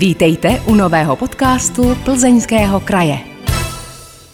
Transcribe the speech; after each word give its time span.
Vítejte 0.00 0.62
u 0.66 0.74
nového 0.74 1.16
podcastu 1.16 1.82
Plzeňského 2.04 2.80
kraje. 2.80 3.18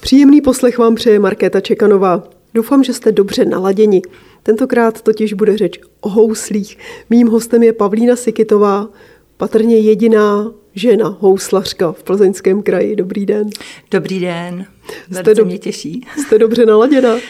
Příjemný 0.00 0.40
poslech 0.40 0.78
vám 0.78 0.94
přeje 0.94 1.18
Markéta 1.18 1.60
Čekanová. 1.60 2.22
Doufám, 2.54 2.84
že 2.84 2.92
jste 2.92 3.12
dobře 3.12 3.44
naladěni. 3.44 4.02
Tentokrát 4.42 5.02
totiž 5.02 5.32
bude 5.32 5.56
řeč 5.56 5.80
o 6.00 6.08
houslích. 6.08 6.78
Mým 7.10 7.28
hostem 7.28 7.62
je 7.62 7.72
Pavlína 7.72 8.16
Sikitová, 8.16 8.88
patrně 9.36 9.76
jediná 9.76 10.52
žena 10.74 11.16
houslařka 11.20 11.92
v 11.92 12.02
Plzeňském 12.02 12.62
kraji. 12.62 12.96
Dobrý 12.96 13.26
den. 13.26 13.50
Dobrý 13.90 14.20
den. 14.20 14.66
Jste 15.12 15.34
do... 15.34 15.44
mě 15.44 15.58
těší. 15.58 16.06
Jste 16.18 16.38
dobře 16.38 16.66
naladěna? 16.66 17.14
Uh, 17.14 17.20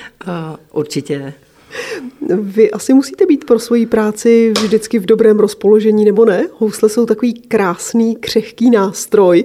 určitě. 0.73 1.35
Vy 2.41 2.71
asi 2.71 2.95
musíte 2.95 3.27
být 3.27 3.45
pro 3.45 3.59
svoji 3.59 3.87
práci 3.87 4.53
vždycky 4.63 4.99
v 4.99 5.07
dobrém 5.07 5.39
rozpoložení, 5.39 6.05
nebo 6.05 6.25
ne? 6.25 6.49
Housle 6.59 6.89
jsou 6.89 7.07
takový 7.07 7.35
krásný, 7.35 8.17
křehký 8.17 8.71
nástroj. 8.71 9.45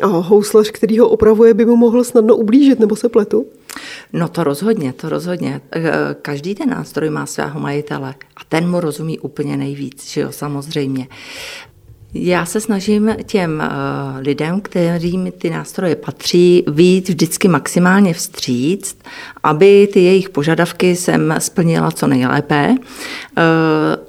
A 0.00 0.06
houslař, 0.06 0.70
který 0.70 0.98
ho 0.98 1.08
opravuje, 1.08 1.54
by 1.54 1.66
mu 1.66 1.76
mohl 1.76 2.04
snadno 2.04 2.36
ublížit, 2.36 2.80
nebo 2.80 2.96
se 2.96 3.08
pletu? 3.08 3.46
No 4.12 4.28
to 4.28 4.44
rozhodně, 4.44 4.92
to 4.92 5.08
rozhodně. 5.08 5.60
Eh, 5.72 5.90
každý 6.22 6.54
ten 6.54 6.70
nástroj 6.70 7.10
má 7.10 7.26
svého 7.26 7.60
majitele 7.60 8.14
a 8.36 8.40
ten 8.48 8.70
mu 8.70 8.80
rozumí 8.80 9.18
úplně 9.18 9.56
nejvíc, 9.56 10.10
že 10.10 10.20
jo, 10.20 10.32
samozřejmě. 10.32 11.06
Já 12.14 12.46
se 12.46 12.60
snažím 12.60 13.16
těm 13.26 13.62
uh, 13.66 14.22
lidem, 14.22 14.60
kterým 14.60 15.32
ty 15.38 15.50
nástroje 15.50 15.96
patří, 15.96 16.64
být 16.70 17.08
vždycky 17.08 17.48
maximálně 17.48 18.14
vstříct, 18.14 18.96
aby 19.42 19.88
ty 19.92 20.00
jejich 20.00 20.28
požadavky 20.28 20.96
jsem 20.96 21.34
splnila 21.38 21.90
co 21.90 22.06
nejlépe, 22.06 22.68
uh, 22.70 22.76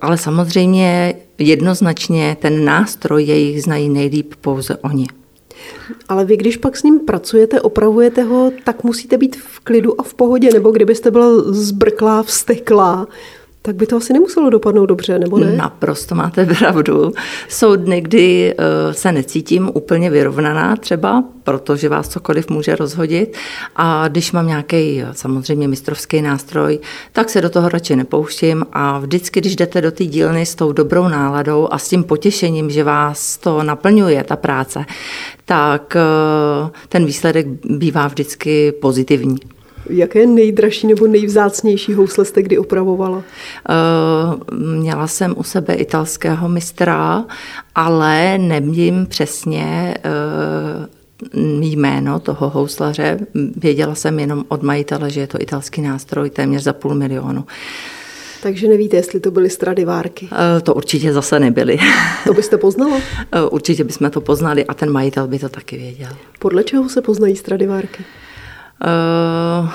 ale 0.02 0.18
samozřejmě 0.18 1.14
jednoznačně 1.38 2.38
ten 2.40 2.66
nástroj 2.66 3.24
jejich 3.24 3.64
znají 3.64 3.90
nejlíp 3.90 4.34
pouze 4.42 4.76
oni. 4.76 5.08
Ale 6.10 6.26
vy, 6.26 6.38
když 6.38 6.58
pak 6.58 6.78
s 6.78 6.84
ním 6.84 7.00
pracujete, 7.00 7.62
opravujete 7.62 8.24
ho, 8.24 8.52
tak 8.64 8.84
musíte 8.84 9.18
být 9.18 9.36
v 9.36 9.60
klidu 9.60 10.02
a 10.02 10.04
v 10.04 10.14
pohodě, 10.14 10.50
nebo 10.54 10.72
kdybyste 10.72 11.12
byla 11.12 11.42
zbrklá, 11.46 12.24
vsteklá, 12.24 13.08
tak 13.62 13.76
by 13.76 13.88
to 13.88 13.98
asi 13.98 14.14
nemuselo 14.14 14.50
dopadnout 14.50 14.86
dobře, 14.86 15.20
nebo 15.20 15.40
ne? 15.40 15.56
Naprosto 15.56 16.16
máte 16.16 16.46
pravdu. 16.46 17.12
Jsou 17.50 17.76
dny, 17.76 18.02
kdy 18.02 18.56
eh, 18.58 18.94
se 18.94 19.12
necítím 19.12 19.72
úplně 19.74 20.10
vyrovnaná 20.10 20.76
třeba, 20.76 21.24
protože 21.44 21.90
vás 21.90 22.10
cokoliv 22.10 22.50
může 22.50 22.76
rozhodit. 22.76 23.38
A 23.76 24.08
když 24.08 24.32
mám 24.32 24.48
nějaký 24.48 25.04
samozřejmě 25.12 25.68
mistrovský 25.68 26.22
nástroj, 26.22 26.80
tak 27.14 27.30
se 27.30 27.42
do 27.42 27.50
toho 27.50 27.70
radši 27.70 27.96
nepouštím 27.96 28.66
a 28.74 29.00
vždycky, 29.00 29.42
když 29.42 29.56
jdete 29.56 29.82
do 29.82 29.92
té 29.92 30.06
dílny 30.06 30.46
s 30.46 30.56
tou 30.56 30.72
dobrou 30.72 31.08
náladou 31.08 31.68
a 31.72 31.78
s 31.78 31.90
tím 31.90 32.04
potěšením, 32.04 32.70
že 32.70 32.84
vás 32.84 33.38
to 33.38 33.64
naplňuje, 33.64 34.24
ta 34.24 34.36
práce, 34.36 34.86
tak 35.46 35.96
eh, 35.96 36.70
ten 36.90 37.06
výsledek 37.06 37.48
bývá 37.64 38.08
vždycky 38.08 38.72
pozitivní. 38.72 39.59
Jaké 39.90 40.26
nejdražší 40.26 40.88
nebo 40.88 41.08
nejvzácnější 41.08 41.94
housle 41.94 42.26
jste 42.26 42.42
kdy 42.42 42.58
opravovala? 42.58 43.18
Uh, 43.18 44.58
měla 44.58 45.08
jsem 45.08 45.34
u 45.38 45.44
sebe 45.44 45.74
italského 45.74 46.50
mistra, 46.50 47.26
ale 47.76 48.38
nevím 48.38 49.06
přesně 49.06 49.96
uh, 51.34 51.64
jméno 51.64 52.20
toho 52.20 52.50
houslaře. 52.50 53.20
Věděla 53.58 53.96
jsem 53.96 54.20
jenom 54.20 54.46
od 54.48 54.64
majitele, 54.64 55.10
že 55.10 55.20
je 55.20 55.28
to 55.28 55.42
italský 55.42 55.82
nástroj 55.82 56.30
téměř 56.30 56.64
za 56.64 56.74
půl 56.74 56.96
milionu. 56.96 57.46
Takže 58.44 58.68
nevíte, 58.68 58.98
jestli 58.98 59.20
to 59.20 59.32
byly 59.32 59.50
Stradivárky? 59.50 60.26
Uh, 60.32 60.62
to 60.64 60.74
určitě 60.74 61.14
zase 61.14 61.40
nebyly. 61.40 61.78
To 62.28 62.34
byste 62.34 62.58
poznala? 62.58 63.02
Určitě 63.52 63.84
bychom 63.84 64.10
to 64.10 64.22
poznali 64.22 64.66
a 64.66 64.74
ten 64.74 64.92
majitel 64.92 65.28
by 65.28 65.40
to 65.40 65.50
taky 65.50 65.78
věděl. 65.78 66.10
Podle 66.40 66.64
čeho 66.64 66.90
se 66.90 67.02
poznají 67.02 67.36
Stradivárky? 67.36 68.04
Uh, 68.86 69.70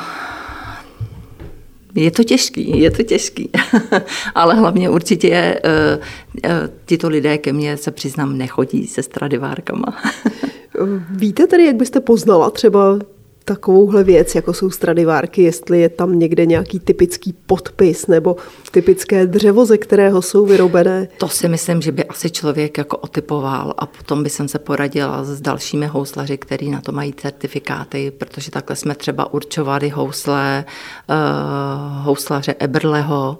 je 1.94 2.10
to 2.10 2.24
těžký, 2.24 2.80
je 2.80 2.90
to 2.90 3.02
těžký, 3.02 3.50
ale 4.34 4.54
hlavně 4.54 4.90
určitě 4.90 5.60
uh, 5.64 6.50
uh, 6.50 6.68
tyto 6.84 7.08
lidé 7.08 7.38
ke 7.38 7.52
mně, 7.52 7.76
se 7.76 7.90
přiznám, 7.90 8.38
nechodí 8.38 8.86
se 8.86 9.02
stradivárkama. 9.02 10.02
Víte 11.10 11.46
tedy, 11.46 11.66
jak 11.66 11.76
byste 11.76 12.00
poznala 12.00 12.50
třeba 12.50 12.98
takovouhle 13.44 14.04
věc, 14.04 14.34
jako 14.34 14.52
jsou 14.52 14.70
stradivárky, 14.70 15.42
jestli 15.42 15.80
je 15.80 15.88
tam 15.88 16.18
někde 16.18 16.46
nějaký 16.46 16.80
typický 16.80 17.32
podpis 17.46 18.06
nebo 18.06 18.36
typické 18.70 19.26
dřevo, 19.26 19.66
ze 19.66 19.78
kterého 19.78 20.22
jsou 20.22 20.46
vyrobené? 20.46 21.08
To 21.18 21.28
si 21.28 21.48
myslím, 21.48 21.82
že 21.82 21.92
by 21.92 22.04
asi 22.04 22.30
člověk 22.30 22.78
jako 22.78 22.96
otypoval 22.96 23.74
a 23.78 23.86
potom 23.86 24.22
by 24.22 24.30
jsem 24.30 24.48
se 24.48 24.58
poradila 24.58 25.24
s 25.24 25.40
dalšími 25.40 25.86
houslaři, 25.86 26.38
který 26.38 26.70
na 26.70 26.80
to 26.80 26.92
mají 26.92 27.12
certifikáty, 27.12 28.10
protože 28.10 28.50
takhle 28.50 28.76
jsme 28.76 28.94
třeba 28.94 29.34
určovali 29.34 29.88
housle 29.88 30.64
uh, 31.08 32.04
houslaře 32.04 32.54
Eberleho, 32.58 33.38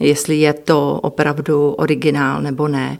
jestli 0.00 0.40
je 0.40 0.52
to 0.52 1.00
opravdu 1.02 1.70
originál 1.70 2.42
nebo 2.42 2.68
ne. 2.68 2.98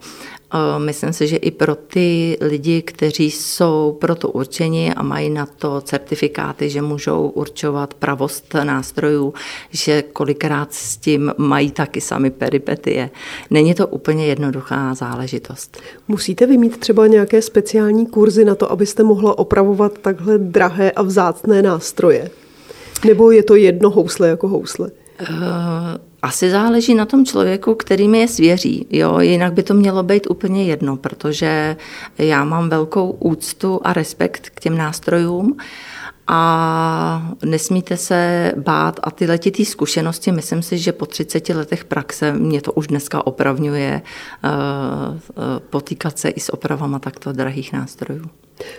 Myslím 0.78 1.12
si, 1.12 1.26
že 1.26 1.36
i 1.36 1.50
pro 1.50 1.74
ty 1.74 2.38
lidi, 2.40 2.82
kteří 2.82 3.30
jsou 3.30 3.96
pro 4.00 4.14
to 4.14 4.28
určeni 4.28 4.94
a 4.94 5.02
mají 5.02 5.30
na 5.30 5.46
to 5.46 5.80
certifikáty, 5.80 6.70
že 6.70 6.82
můžou 6.82 7.28
určovat 7.28 7.94
pravost 7.94 8.54
nástrojů, 8.64 9.34
že 9.70 10.02
kolikrát 10.02 10.74
s 10.74 10.96
tím 10.96 11.32
mají 11.36 11.70
taky 11.70 12.00
sami 12.00 12.30
peripetie. 12.30 13.10
Není 13.50 13.74
to 13.74 13.86
úplně 13.86 14.26
jednoduchá 14.26 14.94
záležitost. 14.94 15.80
Musíte 16.08 16.46
vy 16.46 16.58
mít 16.58 16.76
třeba 16.76 17.06
nějaké 17.06 17.42
speciální 17.42 18.06
kurzy 18.06 18.44
na 18.44 18.54
to, 18.54 18.72
abyste 18.72 19.02
mohla 19.02 19.38
opravovat 19.38 19.98
takhle 19.98 20.38
drahé 20.38 20.90
a 20.90 21.02
vzácné 21.02 21.62
nástroje? 21.62 22.30
Nebo 23.06 23.30
je 23.30 23.42
to 23.42 23.54
jedno 23.54 23.90
housle 23.90 24.28
jako 24.28 24.48
housle? 24.48 24.90
Uh 25.20 25.98
asi 26.24 26.50
záleží 26.50 26.94
na 26.94 27.06
tom 27.06 27.24
člověku, 27.24 27.74
který 27.74 28.08
mi 28.08 28.18
je 28.18 28.28
svěří. 28.28 28.86
Jo? 28.90 29.20
Jinak 29.20 29.52
by 29.52 29.62
to 29.62 29.74
mělo 29.74 30.02
být 30.02 30.26
úplně 30.30 30.64
jedno, 30.64 30.96
protože 30.96 31.76
já 32.18 32.44
mám 32.44 32.68
velkou 32.68 33.10
úctu 33.10 33.80
a 33.84 33.92
respekt 33.92 34.50
k 34.54 34.60
těm 34.60 34.78
nástrojům 34.78 35.56
a 36.26 37.32
nesmíte 37.44 37.96
se 37.96 38.52
bát 38.56 39.00
a 39.02 39.10
ty 39.10 39.26
letitý 39.26 39.64
zkušenosti, 39.64 40.32
myslím 40.32 40.62
si, 40.62 40.78
že 40.78 40.92
po 40.92 41.06
30 41.06 41.48
letech 41.48 41.84
praxe 41.84 42.32
mě 42.32 42.60
to 42.60 42.72
už 42.72 42.86
dneska 42.86 43.26
opravňuje 43.26 44.02
uh, 44.44 44.50
potýkat 45.70 46.18
se 46.18 46.28
i 46.28 46.40
s 46.40 46.52
opravama 46.52 46.98
takto 46.98 47.32
drahých 47.32 47.72
nástrojů. 47.72 48.24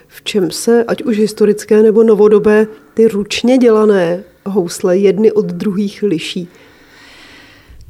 V 0.07 0.23
čem 0.23 0.51
se, 0.51 0.83
ať 0.83 1.03
už 1.03 1.17
historické 1.17 1.83
nebo 1.83 2.03
novodobé, 2.03 2.67
ty 2.93 3.07
ručně 3.07 3.57
dělané 3.57 4.23
housle 4.45 4.97
jedny 4.97 5.31
od 5.31 5.45
druhých 5.45 6.03
liší? 6.03 6.49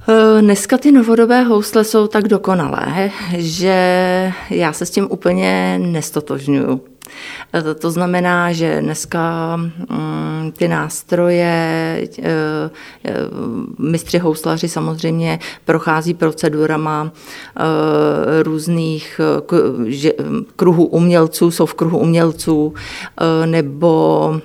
Eh, 0.07 0.41
dneska 0.41 0.77
ty 0.77 0.91
novodobé 0.91 1.43
housle 1.43 1.83
jsou 1.83 2.07
tak 2.07 2.27
dokonalé, 2.27 3.11
že 3.37 4.33
já 4.49 4.73
se 4.73 4.85
s 4.85 4.89
tím 4.89 5.07
úplně 5.09 5.79
nestotožňuju. 5.79 6.81
Eh, 7.53 7.73
to 7.73 7.91
znamená, 7.91 8.51
že 8.51 8.81
dneska 8.81 9.55
mm, 9.55 10.51
ty 10.57 10.67
nástroje, 10.67 12.07
eh, 12.23 12.31
mistři 13.79 14.17
houslaři 14.17 14.67
samozřejmě 14.67 15.39
prochází 15.65 16.13
procedurama 16.13 17.11
různých 18.43 19.21
kruhů 20.55 20.85
umělců, 20.85 21.51
jsou 21.51 21.65
v 21.65 21.73
kruhu 21.73 21.97
umělců, 21.97 22.73
nebo 23.45 24.41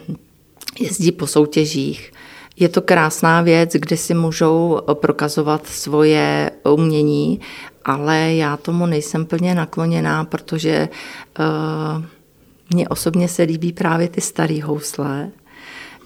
jezdí 0.80 1.12
po 1.12 1.26
soutěžích. 1.26 2.12
Je 2.56 2.68
to 2.68 2.80
krásná 2.80 3.42
věc, 3.42 3.72
kde 3.72 3.96
si 3.96 4.14
můžou 4.14 4.80
prokazovat 4.94 5.66
svoje 5.66 6.50
umění, 6.64 7.40
ale 7.84 8.34
já 8.34 8.56
tomu 8.56 8.86
nejsem 8.86 9.26
plně 9.26 9.54
nakloněná, 9.54 10.24
protože 10.24 10.88
uh, 11.38 12.04
mně 12.70 12.88
osobně 12.88 13.28
se 13.28 13.42
líbí 13.42 13.72
právě 13.72 14.08
ty 14.08 14.20
staré 14.20 14.62
housle, 14.62 15.30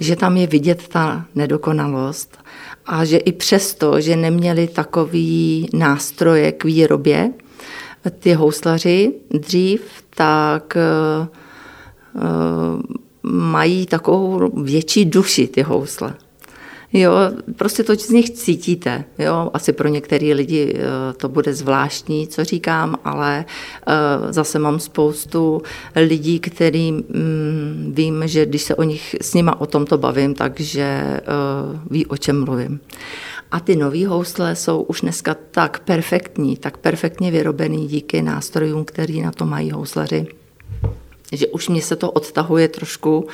že 0.00 0.16
tam 0.16 0.36
je 0.36 0.46
vidět 0.46 0.88
ta 0.88 1.24
nedokonalost 1.34 2.38
a 2.86 3.04
že 3.04 3.16
i 3.16 3.32
přesto, 3.32 4.00
že 4.00 4.16
neměli 4.16 4.68
takový 4.68 5.68
nástroje 5.72 6.52
k 6.52 6.64
výrobě, 6.64 7.30
ty 8.18 8.32
houslaři 8.32 9.12
dřív, 9.30 9.80
tak 10.14 10.76
uh, 10.76 11.26
mají 13.32 13.86
takovou 13.86 14.62
větší 14.62 15.04
duši 15.04 15.46
ty 15.46 15.62
housle. 15.62 16.14
Jo, 16.96 17.12
prostě 17.56 17.82
to 17.82 17.94
z 17.94 18.08
nich 18.08 18.30
cítíte. 18.30 19.04
Jo, 19.18 19.50
asi 19.54 19.72
pro 19.72 19.88
některé 19.88 20.34
lidi 20.34 20.74
eh, 20.76 21.12
to 21.12 21.28
bude 21.28 21.54
zvláštní, 21.54 22.28
co 22.28 22.44
říkám, 22.44 22.96
ale 23.04 23.44
eh, 23.86 24.32
zase 24.32 24.58
mám 24.58 24.80
spoustu 24.80 25.62
lidí, 25.96 26.40
který 26.40 26.92
mm, 26.92 27.92
vím, 27.96 28.22
že 28.26 28.46
když 28.46 28.62
se 28.62 28.74
o 28.74 28.82
nich 28.82 29.16
s 29.20 29.34
nima 29.34 29.60
o 29.60 29.66
tomto 29.66 29.98
bavím, 29.98 30.34
takže 30.34 30.82
eh, 30.82 31.22
ví, 31.90 32.06
o 32.06 32.16
čem 32.16 32.44
mluvím. 32.44 32.80
A 33.50 33.60
ty 33.60 33.76
nové 33.76 34.06
housle 34.06 34.56
jsou 34.56 34.82
už 34.82 35.00
dneska 35.00 35.36
tak 35.50 35.80
perfektní, 35.80 36.56
tak 36.56 36.76
perfektně 36.76 37.30
vyrobený 37.30 37.86
díky 37.86 38.22
nástrojům, 38.22 38.84
který 38.84 39.22
na 39.22 39.32
to 39.32 39.46
mají 39.46 39.70
houslaři, 39.70 40.26
že 41.32 41.46
už 41.46 41.68
mě 41.68 41.82
se 41.82 41.96
to 41.96 42.10
odtahuje 42.10 42.68
trošku 42.68 43.26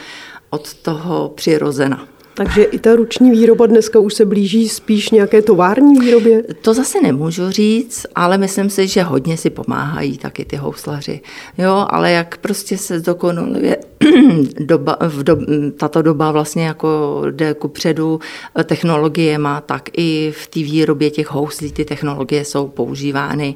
od 0.51 0.75
toho 0.75 1.29
přirozena. 1.35 2.09
Takže 2.35 2.63
i 2.63 2.79
ta 2.79 2.97
ruční 2.97 3.31
výroba 3.31 3.67
dneska 3.67 3.99
už 3.99 4.15
se 4.15 4.25
blíží 4.25 4.69
spíš 4.69 5.11
nějaké 5.11 5.43
tovární 5.43 6.01
výrobě? 6.01 6.43
To 6.43 6.75
zase 6.75 7.01
nemůžu 7.01 7.51
říct, 7.51 8.07
ale 8.15 8.39
myslím 8.39 8.71
si, 8.71 8.89
že 8.89 9.03
hodně 9.03 9.37
si 9.37 9.51
pomáhají 9.51 10.19
taky 10.19 10.45
ty 10.45 10.57
houslaři. 10.57 11.21
Jo, 11.59 11.87
ale 11.91 12.11
jak 12.11 12.37
prostě 12.37 12.79
se 12.79 12.99
zdokonaluje 12.99 13.77
doba, 14.61 14.97
v 15.01 15.23
do, 15.23 15.37
tato 15.77 16.03
doba 16.03 16.33
vlastně 16.33 16.67
jako 16.67 17.23
jde 17.31 17.55
ku 17.55 17.69
předu 17.69 18.21
technologie 18.65 19.39
má, 19.39 19.61
tak 19.61 19.89
i 19.93 20.33
v 20.37 20.47
té 20.47 20.61
výrobě 20.61 21.11
těch 21.11 21.31
houslí 21.31 21.73
ty 21.73 21.85
technologie 21.85 22.45
jsou 22.45 22.69
používány 22.69 23.55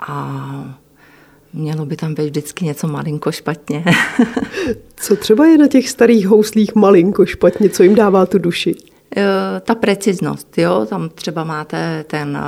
a 0.00 0.81
Mělo 1.52 1.86
by 1.86 1.96
tam 1.96 2.14
být 2.14 2.24
vždycky 2.24 2.64
něco 2.64 2.88
malinko 2.88 3.32
špatně. 3.32 3.84
co 4.96 5.16
třeba 5.16 5.46
je 5.46 5.58
na 5.58 5.68
těch 5.68 5.90
starých 5.90 6.26
houslích 6.26 6.74
malinko 6.74 7.26
špatně, 7.26 7.68
co 7.68 7.82
jim 7.82 7.94
dává 7.94 8.26
tu 8.26 8.38
duši? 8.38 8.74
E, 9.16 9.60
ta 9.60 9.74
preciznost, 9.74 10.58
jo, 10.58 10.86
tam 10.90 11.08
třeba 11.08 11.44
máte 11.44 12.04
ten, 12.06 12.36
e, 12.36 12.42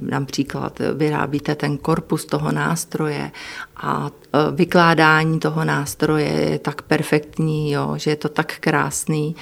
například 0.00 0.78
vyrábíte 0.94 1.54
ten 1.54 1.78
korpus 1.78 2.24
toho 2.24 2.52
nástroje 2.52 3.30
a 3.76 4.10
e, 4.10 4.38
vykládání 4.52 5.40
toho 5.40 5.64
nástroje 5.64 6.30
je 6.30 6.58
tak 6.58 6.82
perfektní, 6.82 7.72
jo, 7.72 7.94
že 7.96 8.10
je 8.10 8.16
to 8.16 8.28
tak 8.28 8.54
krásný. 8.60 9.36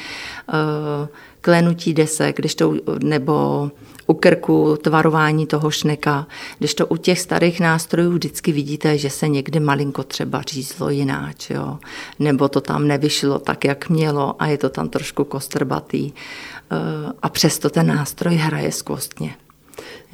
Klenutí 1.42 1.94
desek, 1.94 2.36
když 2.36 2.54
to, 2.54 2.74
nebo 3.02 3.70
u 4.06 4.14
krku, 4.14 4.76
tvarování 4.82 5.46
toho 5.46 5.70
šneka, 5.70 6.26
když 6.58 6.74
to 6.74 6.86
u 6.86 6.96
těch 6.96 7.20
starých 7.20 7.60
nástrojů 7.60 8.12
vždycky 8.12 8.52
vidíte, 8.52 8.98
že 8.98 9.10
se 9.10 9.28
někdy 9.28 9.60
malinko 9.60 10.02
třeba 10.02 10.42
řízlo 10.42 10.90
jináč, 10.90 11.50
jo? 11.50 11.78
nebo 12.18 12.48
to 12.48 12.60
tam 12.60 12.88
nevyšlo 12.88 13.38
tak, 13.38 13.64
jak 13.64 13.88
mělo 13.88 14.42
a 14.42 14.46
je 14.46 14.58
to 14.58 14.68
tam 14.68 14.88
trošku 14.88 15.24
kostrbatý 15.24 16.12
eh, 16.12 16.76
a 17.22 17.28
přesto 17.28 17.70
ten 17.70 17.86
nástroj 17.86 18.34
hraje 18.34 18.72
skvostně. 18.72 19.34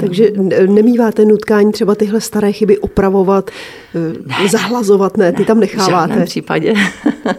Takže 0.00 0.32
nemýváte 0.66 1.24
nutkání 1.24 1.72
třeba 1.72 1.94
tyhle 1.94 2.20
staré 2.20 2.52
chyby 2.52 2.78
opravovat, 2.78 3.50
eh, 3.94 4.42
ne, 4.42 4.48
zahlazovat, 4.48 5.16
ne, 5.16 5.32
ty 5.32 5.44
tam 5.44 5.60
necháváte? 5.60 6.20
V 6.20 6.24
případě. 6.24 6.74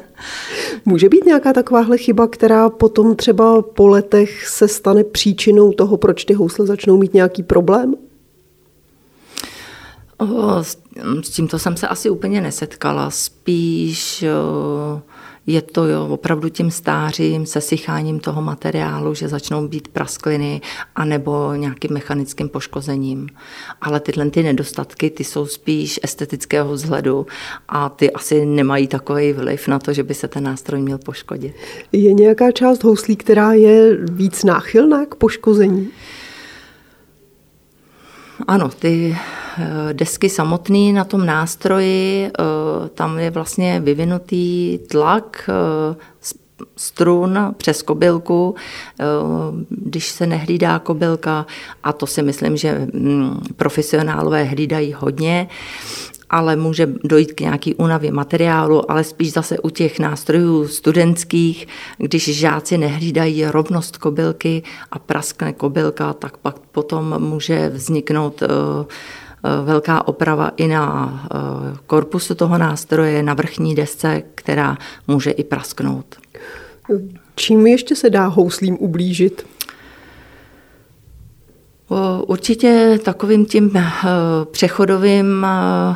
Může 0.86 1.10
být 1.10 1.26
nějaká 1.26 1.54
takováhle 1.54 1.98
chyba, 1.98 2.28
která 2.28 2.70
potom 2.70 3.16
třeba 3.16 3.62
po 3.62 3.88
letech 3.88 4.48
se 4.48 4.68
stane 4.68 5.04
příčinou 5.04 5.72
toho, 5.72 5.98
proč 5.98 6.26
ty 6.26 6.34
housle 6.34 6.66
začnou 6.66 6.98
mít 6.98 7.14
nějaký 7.14 7.44
problém? 7.44 7.96
O, 10.18 10.64
s, 10.64 10.78
s 11.22 11.30
tímto 11.30 11.60
jsem 11.60 11.78
se 11.78 11.88
asi 11.88 12.10
úplně 12.10 12.42
nesetkala. 12.42 13.10
Spíš 13.10 14.24
o, 14.24 15.02
je 15.50 15.62
to 15.62 15.88
jo, 15.88 16.08
opravdu 16.10 16.50
tím 16.50 16.72
stářím, 16.72 17.46
sesycháním 17.46 18.20
toho 18.20 18.42
materiálu, 18.42 19.14
že 19.14 19.28
začnou 19.28 19.68
být 19.68 19.88
praskliny 19.88 20.62
anebo 20.96 21.54
nějakým 21.56 21.92
mechanickým 21.94 22.50
poškozením. 22.50 23.28
Ale 23.82 24.00
tyhle 24.00 24.30
ty 24.30 24.44
nedostatky, 24.44 25.10
ty 25.10 25.24
jsou 25.24 25.46
spíš 25.46 26.00
estetického 26.04 26.74
vzhledu 26.74 27.26
a 27.70 27.90
ty 27.90 28.12
asi 28.12 28.46
nemají 28.46 28.88
takový 28.88 29.34
vliv 29.34 29.68
na 29.68 29.80
to, 29.80 29.94
že 29.94 30.04
by 30.04 30.14
se 30.14 30.28
ten 30.28 30.44
nástroj 30.44 30.82
měl 30.82 30.98
poškodit. 30.98 31.56
Je 31.92 32.14
nějaká 32.14 32.52
část 32.52 32.84
houslí, 32.84 33.16
která 33.16 33.54
je 33.54 33.98
víc 34.12 34.44
náchylná 34.44 35.06
k 35.06 35.16
poškození? 35.16 35.90
Ano, 38.48 38.70
ty 38.70 39.18
eh, 39.58 39.94
desky 39.94 40.30
samotné 40.30 40.94
na 40.94 41.04
tom 41.04 41.26
nástroji, 41.26 42.26
eh, 42.26 42.90
tam 42.94 43.20
je 43.20 43.32
vlastně 43.32 43.80
vyvinutý 43.80 44.78
tlak 44.78 45.50
eh, 45.50 45.96
strun 46.76 47.56
přes 47.58 47.82
kobylku, 47.82 48.56
když 49.70 50.08
se 50.08 50.28
nehlídá 50.28 50.80
kobylka, 50.80 51.46
a 51.84 51.94
to 51.94 52.08
si 52.08 52.24
myslím, 52.24 52.58
že 52.58 52.88
mm, 52.94 53.42
profesionálové 53.56 54.44
hlídají 54.44 54.94
hodně, 54.94 55.48
ale 56.30 56.56
může 56.56 56.90
dojít 57.04 57.34
k 57.34 57.42
nějaký 57.42 57.76
únavě 57.76 58.12
materiálu, 58.12 58.92
ale 58.92 59.04
spíš 59.04 59.34
zase 59.34 59.60
u 59.60 59.70
těch 59.70 60.00
nástrojů 60.00 60.68
studentských, 60.68 61.68
když 61.98 62.38
žáci 62.40 62.78
nehlídají 62.78 63.46
rovnost 63.46 63.98
kobylky 63.98 64.64
a 64.92 65.00
praskne 65.00 65.54
kobylka, 65.54 66.14
tak 66.14 66.38
pak 66.38 66.60
potom 66.60 67.22
může 67.22 67.70
vzniknout 67.70 68.42
eh, 68.42 68.48
eh, 68.48 69.66
velká 69.66 70.08
oprava 70.08 70.52
i 70.58 70.68
na 70.68 71.20
eh, 71.26 71.78
korpusu 71.88 72.36
toho 72.36 72.58
nástroje, 72.58 73.24
na 73.24 73.34
vrchní 73.34 73.76
desce, 73.76 74.24
která 74.36 74.78
může 75.08 75.32
i 75.32 75.44
prasknout. 75.44 76.16
Čím 77.36 77.68
ještě 77.68 77.96
se 77.96 78.10
dá 78.10 78.28
houslím 78.28 78.78
ublížit? 78.80 79.46
Určitě 82.28 83.00
takovým 83.04 83.46
tím 83.46 83.72
eh, 83.76 83.92
přechodovým 84.52 85.46
eh, 85.46 85.96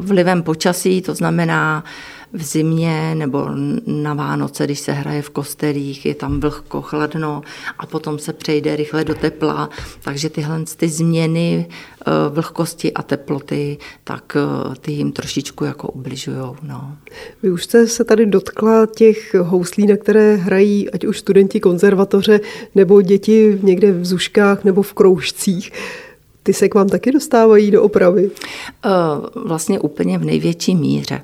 vlivem 0.00 0.42
počasí, 0.42 1.02
to 1.02 1.14
znamená 1.14 1.84
v 2.32 2.42
zimě 2.42 3.14
nebo 3.14 3.48
na 3.86 4.14
Vánoce, 4.14 4.64
když 4.64 4.80
se 4.80 4.92
hraje 4.92 5.22
v 5.22 5.30
kostelích, 5.30 6.06
je 6.06 6.14
tam 6.14 6.40
vlhko, 6.40 6.82
chladno 6.82 7.42
a 7.78 7.86
potom 7.86 8.18
se 8.18 8.32
přejde 8.32 8.76
rychle 8.76 9.04
do 9.04 9.14
tepla. 9.14 9.70
Takže 10.04 10.30
tyhle 10.30 10.64
ty 10.76 10.88
změny 10.88 11.66
eh, 11.68 12.10
vlhkosti 12.28 12.92
a 12.92 13.02
teploty, 13.02 13.78
tak 14.04 14.36
eh, 14.36 14.74
ty 14.80 14.92
jim 14.92 15.12
trošičku 15.12 15.64
jako 15.64 15.88
ubližují. 15.88 16.36
No. 16.62 16.96
Vy 17.42 17.50
už 17.50 17.64
jste 17.64 17.86
se 17.86 18.04
tady 18.04 18.26
dotkla 18.26 18.86
těch 18.86 19.34
houslí, 19.34 19.86
na 19.86 19.96
které 19.96 20.36
hrají 20.36 20.90
ať 20.90 21.04
už 21.04 21.18
studenti 21.18 21.60
konzervatoře 21.60 22.40
nebo 22.74 23.02
děti 23.02 23.58
někde 23.62 23.92
v 23.92 24.04
zuškách 24.04 24.64
nebo 24.64 24.82
v 24.82 24.92
kroužcích. 24.92 25.72
Ty 26.42 26.52
se 26.52 26.68
k 26.68 26.74
vám 26.74 26.88
taky 26.88 27.12
dostávají 27.12 27.70
do 27.70 27.82
opravy? 27.82 28.30
Eh, 28.84 28.88
vlastně 29.34 29.80
úplně 29.80 30.18
v 30.18 30.24
největší 30.24 30.76
míře 30.76 31.22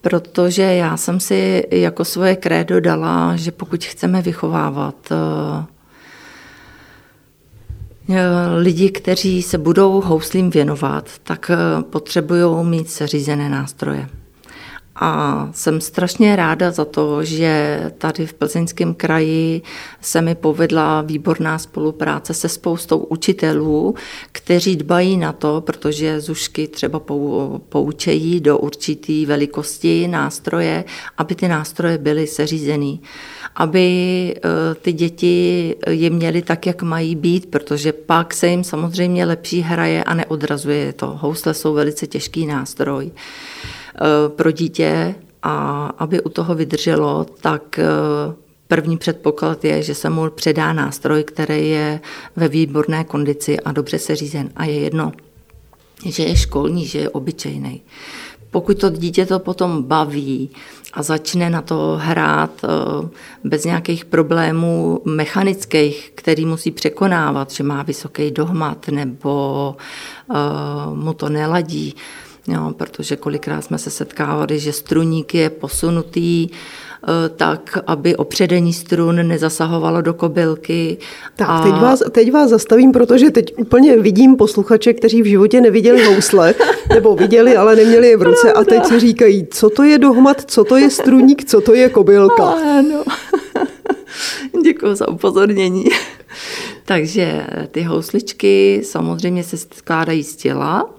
protože 0.00 0.62
já 0.62 0.96
jsem 0.96 1.20
si 1.20 1.64
jako 1.70 2.04
svoje 2.04 2.36
krédo 2.36 2.80
dala, 2.80 3.36
že 3.36 3.52
pokud 3.52 3.84
chceme 3.84 4.22
vychovávat 4.22 4.94
eh, 5.12 5.64
eh, 8.08 8.22
lidi, 8.58 8.90
kteří 8.90 9.42
se 9.42 9.58
budou 9.58 10.00
houslím 10.00 10.50
věnovat, 10.50 11.10
tak 11.22 11.50
potřebují 11.90 12.66
mít 12.66 12.90
seřízené 12.90 13.48
nástroje. 13.48 14.08
A 14.96 15.48
jsem 15.52 15.80
strašně 15.80 16.36
ráda 16.36 16.70
za 16.70 16.84
to, 16.84 17.24
že 17.24 17.80
tady 17.98 18.26
v 18.26 18.34
Plzeňském 18.34 18.94
kraji 18.94 19.62
se 20.00 20.22
mi 20.22 20.34
povedla 20.34 21.02
výborná 21.02 21.58
spolupráce 21.58 22.34
se 22.34 22.48
spoustou 22.48 22.98
učitelů, 22.98 23.94
kteří 24.32 24.76
dbají 24.76 25.16
na 25.16 25.32
to, 25.32 25.60
protože 25.60 26.20
zušky 26.20 26.68
třeba 26.68 27.00
poučejí 27.68 28.40
do 28.40 28.58
určité 28.58 29.26
velikosti 29.26 30.08
nástroje, 30.08 30.84
aby 31.18 31.34
ty 31.34 31.48
nástroje 31.48 31.98
byly 31.98 32.26
seřízený. 32.26 33.00
Aby 33.56 33.80
e, 34.36 34.74
ty 34.74 34.92
děti 34.92 35.76
je 35.90 36.10
měly 36.10 36.42
tak, 36.42 36.66
jak 36.66 36.82
mají 36.82 37.14
být, 37.14 37.46
protože 37.46 37.92
pak 37.92 38.34
se 38.34 38.48
jim 38.48 38.64
samozřejmě 38.64 39.24
lepší 39.24 39.60
hraje 39.60 40.04
a 40.04 40.14
neodrazuje 40.14 40.92
to. 40.92 41.06
Housle 41.06 41.54
jsou 41.54 41.74
velice 41.74 42.06
těžký 42.06 42.46
nástroj. 42.46 43.10
Eh, 43.94 44.28
pro 44.28 44.50
dítě 44.50 45.14
a 45.42 45.86
aby 45.98 46.22
u 46.22 46.28
toho 46.28 46.54
vydrželo, 46.54 47.26
tak 47.40 47.78
eh, 47.78 47.84
První 48.68 48.96
předpoklad 48.96 49.64
je, 49.64 49.82
že 49.82 49.94
se 49.94 50.10
mu 50.10 50.30
předá 50.30 50.72
nástroj, 50.72 51.24
který 51.24 51.70
je 51.70 52.00
ve 52.36 52.48
výborné 52.48 53.04
kondici 53.04 53.60
a 53.60 53.72
dobře 53.72 53.98
se 53.98 54.16
řízen. 54.16 54.50
A 54.56 54.64
je 54.64 54.78
jedno, 54.78 55.12
že 56.06 56.22
je 56.22 56.36
školní, 56.36 56.86
že 56.86 56.98
je 56.98 57.08
obyčejný. 57.08 57.82
Pokud 58.50 58.80
to 58.80 58.90
dítě 58.90 59.26
to 59.26 59.38
potom 59.38 59.82
baví 59.82 60.50
a 60.92 61.02
začne 61.02 61.50
na 61.50 61.62
to 61.62 61.98
hrát 62.00 62.50
eh, 62.64 62.68
bez 63.44 63.64
nějakých 63.64 64.04
problémů 64.04 65.00
mechanických, 65.04 66.12
který 66.14 66.46
musí 66.46 66.70
překonávat, 66.70 67.50
že 67.50 67.64
má 67.64 67.82
vysoký 67.82 68.30
dohmat 68.30 68.88
nebo 68.88 69.76
mu 70.94 71.12
to 71.14 71.28
neladí, 71.28 71.94
Jo, 72.48 72.72
protože 72.76 73.16
kolikrát 73.16 73.62
jsme 73.62 73.78
se 73.78 73.90
setkávali, 73.90 74.58
že 74.58 74.72
struník 74.72 75.34
je 75.34 75.50
posunutý 75.50 76.48
eh, 76.50 77.28
tak, 77.28 77.78
aby 77.86 78.16
opředení 78.16 78.72
strun 78.72 79.28
nezasahovalo 79.28 80.00
do 80.00 80.14
kobylky. 80.14 80.96
Tak, 81.36 81.48
a... 81.48 81.62
teď, 81.62 81.72
vás, 81.72 82.02
teď 82.10 82.32
vás 82.32 82.50
zastavím, 82.50 82.92
protože 82.92 83.30
teď 83.30 83.54
úplně 83.56 83.96
vidím 83.96 84.36
posluchače, 84.36 84.92
kteří 84.92 85.22
v 85.22 85.26
životě 85.26 85.60
neviděli 85.60 86.04
housle, 86.04 86.54
nebo 86.94 87.16
viděli, 87.16 87.56
ale 87.56 87.76
neměli 87.76 88.08
je 88.08 88.16
v 88.16 88.22
ruce 88.22 88.52
a 88.52 88.64
teď 88.64 88.84
si 88.84 89.00
říkají, 89.00 89.46
co 89.50 89.70
to 89.70 89.82
je 89.82 89.98
dohmat, 89.98 90.42
co 90.46 90.64
to 90.64 90.76
je 90.76 90.90
struník, 90.90 91.44
co 91.44 91.60
to 91.60 91.74
je 91.74 91.88
kobylka. 91.88 92.44
Ano. 92.78 93.04
Děkuji 94.64 94.94
za 94.94 95.08
upozornění. 95.08 95.84
Takže 96.84 97.46
ty 97.70 97.82
housličky 97.82 98.80
samozřejmě 98.84 99.44
se 99.44 99.56
skládají 99.56 100.22
z 100.22 100.36
těla, 100.36 100.90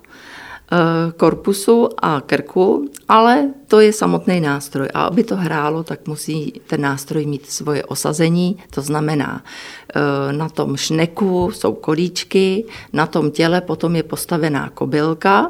korpusu 1.18 1.90
a 1.98 2.22
krku, 2.22 2.90
ale 3.08 3.50
to 3.68 3.80
je 3.80 3.94
samotný 3.94 4.42
nástroj. 4.42 4.88
A 4.94 5.08
aby 5.08 5.24
to 5.24 5.36
hrálo, 5.36 5.84
tak 5.84 6.08
musí 6.08 6.62
ten 6.68 6.82
nástroj 6.82 7.26
mít 7.26 7.46
svoje 7.46 7.84
osazení, 7.84 8.58
to 8.70 8.82
znamená, 8.82 9.44
eh, 9.44 10.34
na 10.34 10.50
tom 10.50 10.78
šneku 10.78 11.52
jsou 11.52 11.74
kolíčky, 11.74 12.66
na 12.94 13.06
tom 13.06 13.32
těle 13.32 13.62
potom 13.62 13.96
je 13.96 14.04
postavená 14.04 14.70
kobylka 14.70 15.50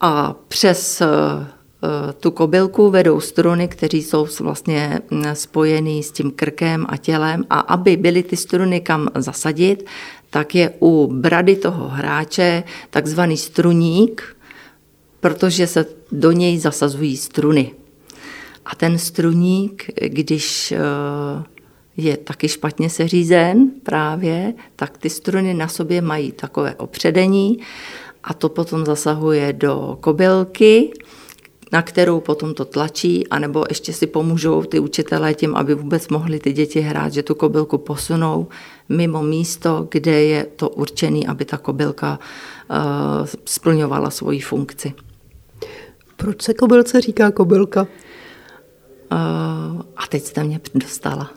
a 0.00 0.34
přes 0.48 1.00
eh, 1.00 1.06
tu 2.20 2.30
kobylku 2.30 2.90
vedou 2.90 3.20
struny, 3.20 3.68
které 3.68 3.98
jsou 3.98 4.26
vlastně 4.40 5.00
hm, 5.10 5.24
spojený 5.34 6.02
s 6.02 6.12
tím 6.12 6.30
krkem 6.30 6.86
a 6.88 6.96
tělem 6.96 7.44
a 7.50 7.60
aby 7.60 7.96
byly 7.96 8.22
ty 8.22 8.36
struny 8.36 8.80
kam 8.80 9.08
zasadit, 9.14 9.86
tak 10.30 10.54
je 10.54 10.72
u 10.80 11.06
brady 11.06 11.56
toho 11.56 11.88
hráče 11.88 12.62
takzvaný 12.90 13.36
struník, 13.36 14.36
protože 15.20 15.66
se 15.66 15.86
do 16.12 16.32
něj 16.32 16.58
zasazují 16.58 17.16
struny. 17.16 17.72
A 18.64 18.74
ten 18.74 18.98
struník, 18.98 19.90
když 20.06 20.72
eh, 20.72 20.78
je 21.96 22.16
taky 22.16 22.48
špatně 22.48 22.90
seřízen 22.90 23.70
právě, 23.82 24.54
tak 24.76 24.98
ty 24.98 25.10
struny 25.10 25.54
na 25.54 25.68
sobě 25.68 26.00
mají 26.02 26.32
takové 26.32 26.74
opředení 26.74 27.58
a 28.24 28.34
to 28.34 28.48
potom 28.48 28.84
zasahuje 28.84 29.52
do 29.52 29.98
kobylky 30.00 30.92
na 31.72 31.82
kterou 31.82 32.20
potom 32.20 32.54
to 32.54 32.64
tlačí, 32.64 33.28
anebo 33.28 33.64
ještě 33.68 33.92
si 33.92 34.06
pomůžou 34.06 34.62
ty 34.62 34.78
učitelé 34.80 35.34
tím, 35.34 35.56
aby 35.56 35.74
vůbec 35.74 36.08
mohli 36.08 36.38
ty 36.38 36.52
děti 36.52 36.80
hrát, 36.80 37.12
že 37.12 37.22
tu 37.22 37.34
kobylku 37.34 37.78
posunou 37.78 38.46
mimo 38.88 39.22
místo, 39.22 39.88
kde 39.90 40.22
je 40.22 40.44
to 40.44 40.68
určené, 40.68 41.20
aby 41.28 41.44
ta 41.44 41.56
kobylka 41.56 42.18
uh, 42.18 42.76
splňovala 43.44 44.10
svoji 44.10 44.40
funkci. 44.40 44.92
Proč 46.16 46.42
se 46.42 46.54
kobylce 46.54 47.00
říká 47.00 47.30
kobylka? 47.30 47.80
Uh, 47.82 47.88
a 49.96 50.06
teď 50.08 50.22
jste 50.22 50.44
mě 50.44 50.60
dostala. 50.74 51.30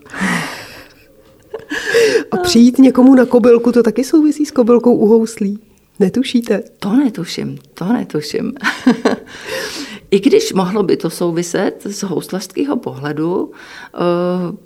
a 2.32 2.38
přijít 2.38 2.80
někomu 2.80 3.16
na 3.16 3.26
kobylku, 3.26 3.72
to 3.72 3.84
taky 3.84 4.04
souvisí 4.04 4.46
s 4.46 4.52
kobylkou 4.52 4.96
u 4.96 5.08
houslí? 5.08 5.60
Netušíte? 6.00 6.64
To 6.80 6.96
netuším, 6.96 7.58
to 7.74 7.94
netuším. 7.94 8.54
I 10.12 10.20
když 10.20 10.54
mohlo 10.54 10.84
by 10.84 10.98
to 10.98 11.10
souviset 11.10 11.82
z 11.86 12.04
houslařského 12.04 12.78
pohledu, 12.78 13.52
eh, 13.94 13.98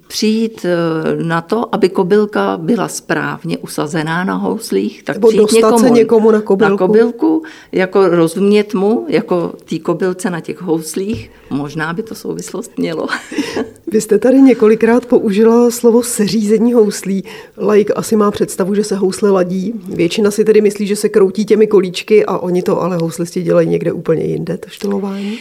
přijít 0.08 0.66
eh, 0.66 1.24
na 1.24 1.42
to, 1.42 1.76
aby 1.76 1.90
kobylka 1.90 2.58
byla 2.58 2.88
správně 2.88 3.58
usazená 3.58 4.24
na 4.24 4.36
houslích, 4.36 5.04
tak 5.04 5.16
Nebo 5.16 5.28
přijít 5.28 5.52
někomu, 5.52 5.80
se 5.80 5.90
někomu 5.90 6.32
na 6.32 6.42
kobylku. 6.42 6.72
na 6.72 6.78
kobylku, 6.78 7.44
jako 7.72 8.08
rozumět 8.10 8.74
mu, 8.74 9.06
jako 9.10 9.54
té 9.70 9.80
kobylce 9.80 10.30
na 10.30 10.40
těch 10.40 10.62
houslích, 10.62 11.32
možná 11.50 11.94
by 11.94 12.04
to 12.04 12.16
souvislost 12.16 12.72
mělo. 12.78 13.08
Vy 13.88 14.02
jste 14.02 14.20
tady 14.20 14.42
několikrát 14.42 15.06
použila 15.06 15.72
slovo 15.72 16.04
seřízení 16.04 16.74
houslí. 16.74 17.24
Laik 17.58 17.92
asi 17.96 18.16
má 18.16 18.32
představu, 18.32 18.76
že 18.76 18.84
se 18.84 18.96
housle 18.96 19.30
ladí. 19.30 19.74
Většina 19.88 20.32
si 20.32 20.46
tedy 20.46 20.62
myslí, 20.62 20.88
že 20.88 20.96
se 20.96 21.10
kroutí 21.10 21.46
těmi 21.46 21.68
kolíčky 21.68 22.26
a 22.26 22.38
oni 22.38 22.62
to 22.62 22.82
ale 22.82 22.98
houslisti 22.98 23.42
dělají 23.42 23.70
někde 23.70 23.92
úplně 23.92 24.24
jinde, 24.24 24.58
to 24.58 24.70
štelování. 24.70 25.35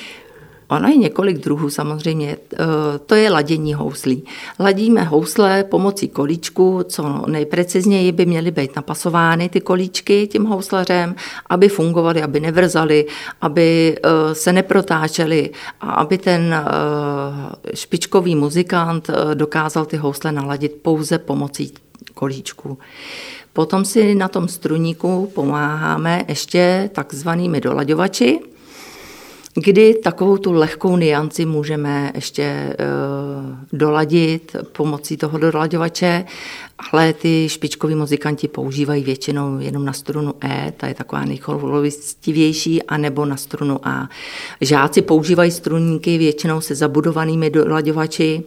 Ono 0.69 0.89
je 0.89 0.97
několik 0.97 1.39
druhů 1.39 1.71
samozřejmě. 1.71 2.37
Eh, 2.53 2.57
to 3.07 3.15
je 3.15 3.31
ladění 3.31 3.75
houslí. 3.75 4.25
Ladíme 4.59 5.03
housle 5.03 5.65
pomocí 5.65 6.09
kolíčku, 6.09 6.81
co 6.89 7.25
nejprecizněji 7.27 8.13
by 8.13 8.27
měly 8.27 8.51
být 8.51 8.77
napasovány 8.77 9.49
ty 9.49 9.61
kolíčky 9.61 10.27
tím 10.27 10.45
houslařem, 10.45 11.15
aby 11.47 11.69
fungovaly, 11.69 12.23
aby 12.23 12.41
nevrzali, 12.41 13.07
aby 13.41 13.97
eh, 13.97 14.35
se 14.35 14.53
neprotáčely 14.53 15.51
a 15.81 15.91
aby 15.91 16.19
ten 16.19 16.55
eh, 16.55 17.77
špičkový 17.77 18.37
muzikant 18.37 19.11
dokázal 19.35 19.87
ty 19.87 19.97
housle 19.97 20.33
naladit 20.33 20.73
pouze 20.83 21.19
pomocí 21.19 21.73
kolíčku. 22.15 22.79
Potom 23.53 23.85
si 23.85 24.15
na 24.15 24.29
tom 24.29 24.49
struníku 24.49 25.31
pomáháme 25.35 26.25
ještě 26.29 26.91
takzvanými 26.93 27.61
dolaďovači, 27.61 28.41
kdy 29.55 29.95
takovou 29.95 30.37
tu 30.37 30.53
lehkou 30.53 30.97
nianci 30.97 31.47
můžeme 31.47 32.13
ještě 32.15 32.77
uh, 32.79 33.57
doladit 33.73 34.57
pomocí 34.73 35.17
toho 35.17 35.39
dolaďovače, 35.39 36.25
ale 36.93 37.13
ty 37.13 37.49
špičkoví 37.49 37.95
muzikanti 37.95 38.49
používají 38.49 39.05
většinou 39.05 39.59
jenom 39.59 39.85
na 39.85 39.93
strunu 39.93 40.35
E, 40.45 40.73
ta 40.77 40.87
je 40.87 40.95
taková 40.95 41.25
nejcholovistivější, 41.25 42.83
anebo 42.83 43.25
na 43.25 43.37
strunu 43.37 43.81
A. 43.83 44.09
Žáci 44.61 45.03
používají 45.03 45.51
strunníky 45.51 46.19
většinou 46.19 46.61
se 46.61 46.75
zabudovanými 46.75 47.51
dolaďovači, 47.51 48.43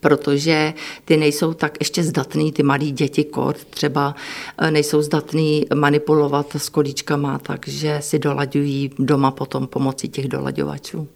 protože 0.00 0.74
ty 1.04 1.16
nejsou 1.16 1.54
tak 1.54 1.76
ještě 1.80 2.02
zdatný, 2.02 2.52
ty 2.52 2.62
malí 2.62 2.92
děti 2.92 3.24
kort 3.24 3.64
třeba 3.64 4.14
eh, 4.58 4.70
nejsou 4.70 5.02
zdatný 5.02 5.66
manipulovat 5.74 6.54
s 6.56 6.68
kolíčkama, 6.68 7.38
takže 7.38 7.98
si 8.00 8.18
dolaďují 8.18 8.90
doma 8.98 9.30
potom 9.30 9.66
pomocí 9.66 10.08
těch 10.08 10.28
dolaďovačů. 10.28 11.08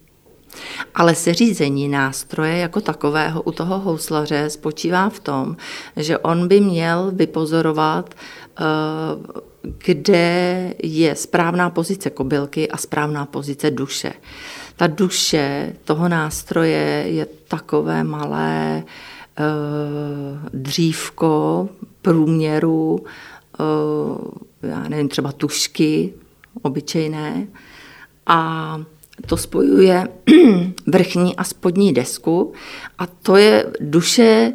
Ale 0.95 1.15
seřízení 1.15 1.87
nástroje 1.87 2.57
jako 2.57 2.81
takového 2.81 3.41
u 3.41 3.51
toho 3.51 3.79
houslaře 3.79 4.49
spočívá 4.49 5.09
v 5.09 5.19
tom, 5.19 5.57
že 5.97 6.17
on 6.17 6.47
by 6.47 6.59
měl 6.59 7.11
vypozorovat, 7.13 8.15
eh, 8.59 8.63
kde 9.85 10.73
je 10.83 11.15
správná 11.15 11.69
pozice 11.69 12.09
kobylky 12.09 12.69
a 12.69 12.77
správná 12.77 13.25
pozice 13.25 13.71
duše 13.71 14.13
ta 14.75 14.87
duše 14.87 15.73
toho 15.83 16.09
nástroje 16.09 17.03
je 17.07 17.27
takové 17.47 18.03
malé 18.03 18.83
eh, 19.37 19.43
dřívko 20.53 21.69
průměru, 22.01 23.05
eh, 23.59 24.67
já 24.67 24.89
nevím, 24.89 25.09
třeba 25.09 25.31
tušky 25.31 26.13
obyčejné. 26.61 27.47
A 28.27 28.81
to 29.25 29.37
spojuje 29.37 30.07
vrchní 30.87 31.35
a 31.35 31.43
spodní 31.43 31.93
desku. 31.93 32.53
A 32.97 33.07
to 33.07 33.35
je 33.35 33.65
duše, 33.79 34.53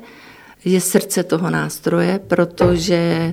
je 0.64 0.80
srdce 0.80 1.22
toho 1.22 1.50
nástroje, 1.50 2.20
protože 2.28 3.32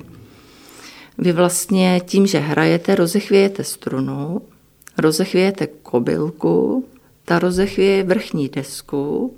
vy 1.18 1.32
vlastně 1.32 2.00
tím, 2.06 2.26
že 2.26 2.38
hrajete, 2.38 2.94
rozechvějete 2.94 3.64
strunu 3.64 4.42
rozechvějete 4.98 5.66
kobylku, 5.66 6.84
ta 7.24 7.38
rozechvěje 7.38 8.04
vrchní 8.04 8.48
desku, 8.48 9.34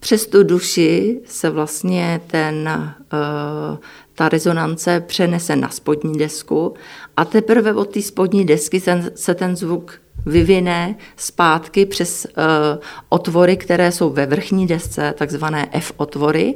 přes 0.00 0.26
tu 0.26 0.42
duši 0.42 1.20
se 1.24 1.50
vlastně 1.50 2.20
ten, 2.26 2.68
eh, 2.68 3.78
ta 4.14 4.28
rezonance 4.28 5.00
přenese 5.00 5.56
na 5.56 5.68
spodní 5.68 6.18
desku 6.18 6.74
a 7.16 7.24
teprve 7.24 7.74
od 7.74 7.84
té 7.84 8.02
spodní 8.02 8.44
desky 8.44 8.82
se 9.14 9.34
ten 9.34 9.56
zvuk 9.56 10.02
vyvine 10.26 10.96
zpátky 11.16 11.86
přes 11.86 12.26
uh, 12.26 12.82
otvory, 13.08 13.56
které 13.56 13.92
jsou 13.92 14.10
ve 14.10 14.26
vrchní 14.26 14.66
desce, 14.66 15.14
takzvané 15.18 15.68
F 15.72 15.92
otvory, 15.96 16.54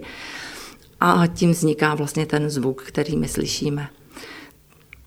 a 1.01 1.27
tím 1.27 1.51
vzniká 1.51 1.95
vlastně 1.95 2.27
ten 2.27 2.51
zvuk, 2.51 2.83
který 2.83 3.17
my 3.17 3.29
slyšíme. 3.29 3.89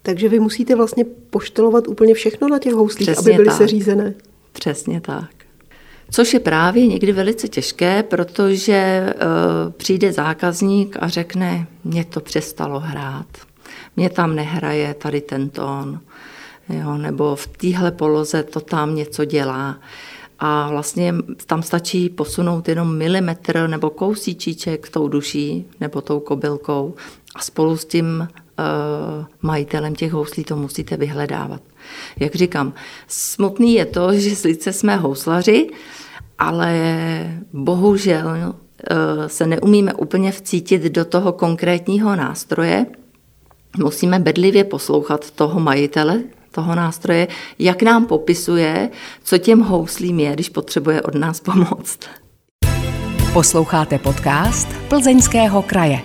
Takže 0.09 0.29
vy 0.29 0.39
musíte 0.39 0.75
vlastně 0.75 1.05
poštelovat 1.29 1.87
úplně 1.87 2.13
všechno 2.13 2.47
na 2.47 2.59
těch 2.59 2.73
houslích, 2.73 3.09
Přesně 3.11 3.31
aby 3.31 3.35
byly 3.35 3.47
tak. 3.47 3.57
seřízené. 3.57 4.13
Přesně 4.51 5.01
tak. 5.01 5.29
Což 6.11 6.33
je 6.33 6.39
právě 6.39 6.87
někdy 6.87 7.11
velice 7.11 7.47
těžké, 7.47 8.03
protože 8.03 9.13
uh, 9.15 9.71
přijde 9.71 10.11
zákazník 10.11 10.97
a 10.99 11.07
řekne, 11.07 11.67
mě 11.83 12.05
to 12.05 12.19
přestalo 12.19 12.79
hrát, 12.79 13.25
mě 13.95 14.09
tam 14.09 14.35
nehraje 14.35 14.93
tady 14.93 15.21
ten 15.21 15.49
tón, 15.49 15.99
jo, 16.69 16.97
nebo 16.97 17.35
v 17.35 17.47
téhle 17.47 17.91
poloze 17.91 18.43
to 18.43 18.59
tam 18.59 18.95
něco 18.95 19.25
dělá. 19.25 19.77
A 20.39 20.69
vlastně 20.69 21.13
tam 21.45 21.63
stačí 21.63 22.09
posunout 22.09 22.67
jenom 22.67 22.97
milimetr 22.97 23.67
nebo 23.67 23.89
kousíčíček 23.89 24.89
tou 24.89 25.07
duší 25.07 25.65
nebo 25.79 26.01
tou 26.01 26.19
kobylkou 26.19 26.93
a 27.35 27.41
spolu 27.41 27.77
s 27.77 27.85
tím 27.85 28.27
majitelem 29.41 29.95
těch 29.95 30.11
houslí 30.11 30.43
to 30.43 30.55
musíte 30.55 30.97
vyhledávat. 30.97 31.61
Jak 32.19 32.35
říkám, 32.35 32.73
smutný 33.07 33.73
je 33.73 33.85
to, 33.85 34.13
že 34.19 34.35
sice 34.35 34.73
jsme 34.73 34.95
houslaři, 34.95 35.69
ale 36.37 36.73
bohužel 37.53 38.27
uh, 38.27 39.27
se 39.27 39.47
neumíme 39.47 39.93
úplně 39.93 40.31
vcítit 40.31 40.83
do 40.83 41.05
toho 41.05 41.33
konkrétního 41.33 42.15
nástroje. 42.15 42.85
Musíme 43.77 44.19
bedlivě 44.19 44.63
poslouchat 44.63 45.31
toho 45.31 45.59
majitele 45.59 46.23
toho 46.51 46.75
nástroje, 46.75 47.27
jak 47.59 47.83
nám 47.83 48.05
popisuje, 48.05 48.89
co 49.23 49.37
těm 49.37 49.59
houslím 49.59 50.19
je, 50.19 50.33
když 50.33 50.49
potřebuje 50.49 51.01
od 51.01 51.15
nás 51.15 51.39
pomoct. 51.39 51.99
Posloucháte 53.33 53.99
podcast 53.99 54.67
Plzeňského 54.87 55.61
kraje. 55.61 56.01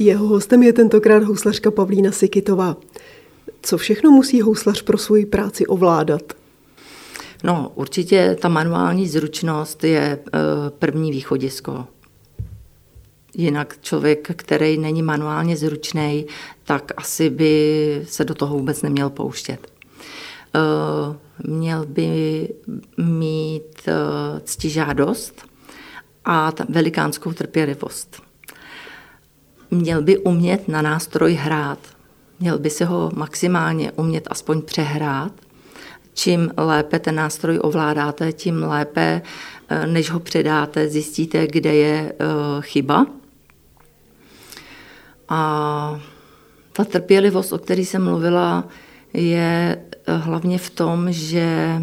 Jeho 0.00 0.26
hostem 0.26 0.62
je 0.62 0.72
tentokrát 0.72 1.22
houslařka 1.22 1.70
Pavlína 1.70 2.12
Sikitová. 2.12 2.76
Co 3.62 3.78
všechno 3.78 4.10
musí 4.10 4.40
houslař 4.40 4.82
pro 4.82 4.98
svoji 4.98 5.26
práci 5.26 5.66
ovládat? 5.66 6.32
No, 7.44 7.72
určitě 7.74 8.36
ta 8.40 8.48
manuální 8.48 9.08
zručnost 9.08 9.84
je 9.84 10.18
eh, 10.26 10.38
první 10.78 11.10
východisko. 11.10 11.86
Jinak 13.34 13.78
člověk, 13.80 14.30
který 14.36 14.78
není 14.78 15.02
manuálně 15.02 15.56
zručný, 15.56 16.26
tak 16.64 16.92
asi 16.96 17.30
by 17.30 18.02
se 18.08 18.24
do 18.24 18.34
toho 18.34 18.58
vůbec 18.58 18.82
neměl 18.82 19.10
pouštět. 19.10 19.72
Eh, 20.54 21.16
měl 21.46 21.86
by 21.86 22.48
mít 22.96 23.88
eh, 23.88 24.40
ctižádost 24.44 25.42
a 26.24 26.52
velikánskou 26.68 27.32
trpělivost. 27.32 28.29
Měl 29.70 30.02
by 30.02 30.18
umět 30.18 30.68
na 30.68 30.82
nástroj 30.82 31.34
hrát. 31.34 31.78
Měl 32.40 32.58
by 32.58 32.70
se 32.70 32.84
ho 32.84 33.10
maximálně 33.14 33.92
umět 33.92 34.28
aspoň 34.30 34.62
přehrát. 34.62 35.32
Čím 36.14 36.50
lépe 36.56 36.98
ten 36.98 37.14
nástroj 37.14 37.58
ovládáte, 37.62 38.32
tím 38.32 38.62
lépe, 38.62 39.22
eh, 39.68 39.86
než 39.86 40.10
ho 40.10 40.20
předáte, 40.20 40.88
zjistíte, 40.88 41.46
kde 41.46 41.74
je 41.74 42.12
chyba. 42.60 43.06
A 45.28 46.00
ta 46.72 46.84
trpělivost, 46.84 47.52
o 47.52 47.58
které 47.58 47.80
jsem 47.80 48.04
mluvila, 48.04 48.64
je 49.12 49.82
eh, 50.06 50.16
hlavně 50.16 50.58
v 50.58 50.70
tom, 50.70 51.12
že 51.12 51.82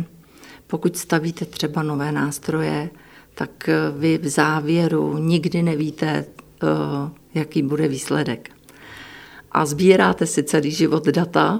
pokud 0.67 0.97
stavíte 0.97 1.45
třeba 1.45 1.83
nové 1.83 2.11
nástroje, 2.11 2.89
tak 3.35 3.69
eh, 3.69 3.75
vy 3.97 4.17
v 4.17 4.27
závěru 4.27 5.17
nikdy 5.17 5.63
nevíte, 5.63 6.07
eh, 6.63 6.67
jaký 7.37 7.61
bude 7.61 7.87
výsledek. 7.87 8.49
A 9.51 9.65
sbíráte 9.65 10.25
si 10.25 10.43
celý 10.43 10.71
život 10.71 11.07
data 11.07 11.59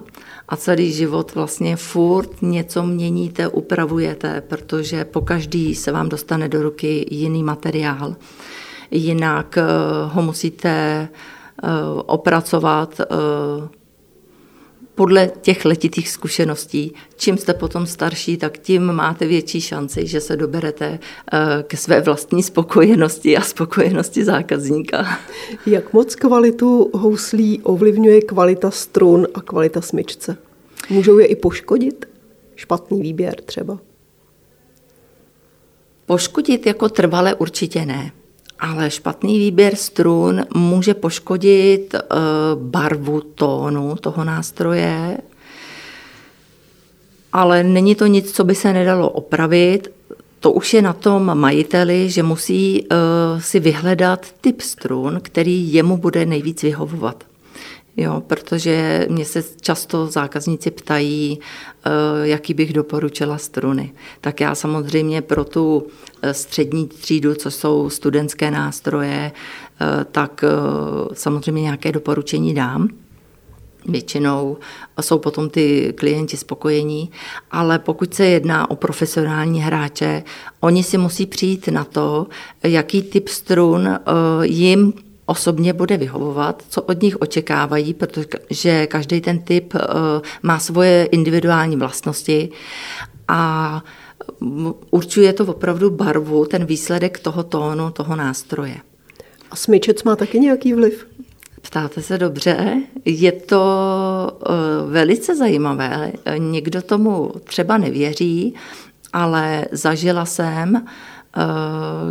a 0.50 0.56
celý 0.56 0.92
život 0.92 1.36
vlastně 1.36 1.76
furt 1.76 2.42
něco 2.42 2.84
měníte, 2.84 3.48
upravujete, 3.48 4.42
protože 4.42 5.06
po 5.06 5.22
každý 5.22 5.76
se 5.76 5.92
vám 5.92 6.10
dostane 6.10 6.50
do 6.50 6.62
ruky 6.62 7.06
jiný 7.12 7.44
materiál. 7.44 8.16
Jinak 8.92 9.58
ho 10.06 10.22
musíte 10.22 11.08
opracovat 12.06 13.02
podle 14.98 15.32
těch 15.42 15.66
letitých 15.66 16.10
zkušeností. 16.10 16.94
Čím 17.18 17.38
jste 17.38 17.54
potom 17.54 17.86
starší, 17.86 18.38
tak 18.38 18.58
tím 18.58 18.92
máte 18.92 19.27
větší 19.27 19.62
šanci, 19.62 20.08
že 20.08 20.22
se 20.22 20.38
doberete 20.38 21.00
eh, 21.00 21.63
ke 21.63 21.77
své 21.77 22.01
vlastní 22.01 22.44
spokojenosti 22.44 23.38
a 23.38 23.42
spokojenosti 23.42 24.25
zákazníka. 24.25 25.20
Jak 25.66 25.94
moc 25.94 26.16
kvalitu 26.16 26.92
houslí 26.94 27.62
ovlivňuje 27.63 28.22
kvalita 28.22 28.72
strun 28.72 29.27
a 29.34 29.42
kvalita 29.42 29.82
smyčce? 29.82 30.38
Můžou 30.89 31.18
je 31.18 31.25
i 31.25 31.36
poškodit? 31.36 32.06
Špatný 32.56 33.01
výběr 33.01 33.42
třeba? 33.42 33.80
Poškodit 36.06 36.66
jako 36.66 36.89
trvale 36.89 37.36
určitě 37.36 37.86
ne. 37.86 38.12
Ale 38.60 38.92
špatný 38.92 39.40
výběr 39.40 39.76
strun 39.76 40.46
může 40.56 40.94
poškodit 40.94 41.94
eh, 41.96 42.00
barvu 42.56 43.22
tónu 43.22 43.96
toho 43.96 44.24
nástroje, 44.24 45.18
ale 47.34 47.64
není 47.64 47.96
to 47.96 48.06
nic, 48.06 48.32
co 48.32 48.44
by 48.44 48.56
se 48.56 48.74
nedalo 48.74 49.10
opravit. 49.10 49.92
To 50.40 50.52
už 50.52 50.74
je 50.74 50.82
na 50.82 50.94
tom 50.94 51.40
majiteli, 51.40 52.10
že 52.10 52.24
musí 52.24 52.82
uh, 52.82 53.42
si 53.42 53.60
vyhledat 53.60 54.26
typ 54.42 54.62
strun, 54.62 55.20
který 55.24 55.74
jemu 55.74 55.98
bude 55.98 56.26
nejvíc 56.26 56.64
vyhovovat. 56.64 57.24
Jo, 58.00 58.24
protože 58.27 59.08
mě 59.10 59.25
se 59.25 59.44
často 59.62 60.08
zákazníci 60.08 60.72
ptají, 60.72 61.39
eh, 61.86 61.89
jaký 62.27 62.54
bych 62.54 62.74
doporučila 62.74 63.38
struny. 63.38 63.94
Tak 64.22 64.42
já 64.42 64.56
samozřejmě 64.56 65.22
pro 65.22 65.44
tu 65.44 65.88
eh, 66.22 66.34
střední 66.34 66.88
třídu, 66.88 67.36
co 67.36 67.51
jsou 67.51 67.89
studentské 67.89 68.52
nástroje, 68.52 69.32
eh, 69.32 70.06
tak 70.12 70.43
samozřejmě 71.13 71.62
nějaké 71.62 71.91
doporučení 71.91 72.54
dám. 72.54 72.88
Většinou 73.86 74.58
jsou 75.02 75.19
potom 75.19 75.50
ty 75.50 75.93
klienti 75.98 76.38
spokojení, 76.38 77.12
ale 77.52 77.80
pokud 77.80 78.13
se 78.13 78.26
jedná 78.26 78.72
o 78.72 78.76
profesionální 78.76 79.62
hráče, 79.62 80.24
oni 80.60 80.84
si 80.84 80.98
musí 80.98 81.26
přijít 81.26 81.67
na 81.67 81.84
to, 81.84 82.28
jaký 82.63 83.02
typ 83.02 83.28
strun 83.28 84.00
jim 84.43 84.93
osobně 85.28 85.74
bude 85.74 85.98
vyhovovat, 85.98 86.63
co 86.70 86.82
od 86.82 87.02
nich 87.02 87.22
očekávají, 87.22 87.94
protože 87.94 88.88
každý 88.88 89.22
ten 89.22 89.40
typ 89.40 89.74
eh, 89.76 89.80
má 90.44 90.60
svoje 90.60 91.06
individuální 91.06 91.76
vlastnosti 91.76 92.50
a 93.28 93.84
určuje 94.92 95.34
to 95.34 95.46
opravdu 95.46 95.90
barvu, 95.90 96.46
ten 96.46 96.66
výsledek 96.66 97.20
toho 97.20 97.44
tónu, 97.44 97.92
toho 97.92 98.16
nástroje. 98.16 98.76
A 99.52 99.56
smyčec 99.56 100.04
má 100.04 100.16
taky 100.16 100.40
nějaký 100.40 100.74
vliv? 100.74 101.08
Ptáte 101.62 102.02
se 102.02 102.18
dobře, 102.18 102.82
je 103.06 103.32
to 103.32 103.62
eh, 104.46 104.52
velice 104.92 105.36
zajímavé. 105.36 106.12
Někdo 106.38 106.82
tomu 106.82 107.32
třeba 107.44 107.78
nevěří, 107.78 108.56
ale 109.13 109.66
zažila 109.72 110.26
jsem, 110.26 110.76
eh, 110.78 111.42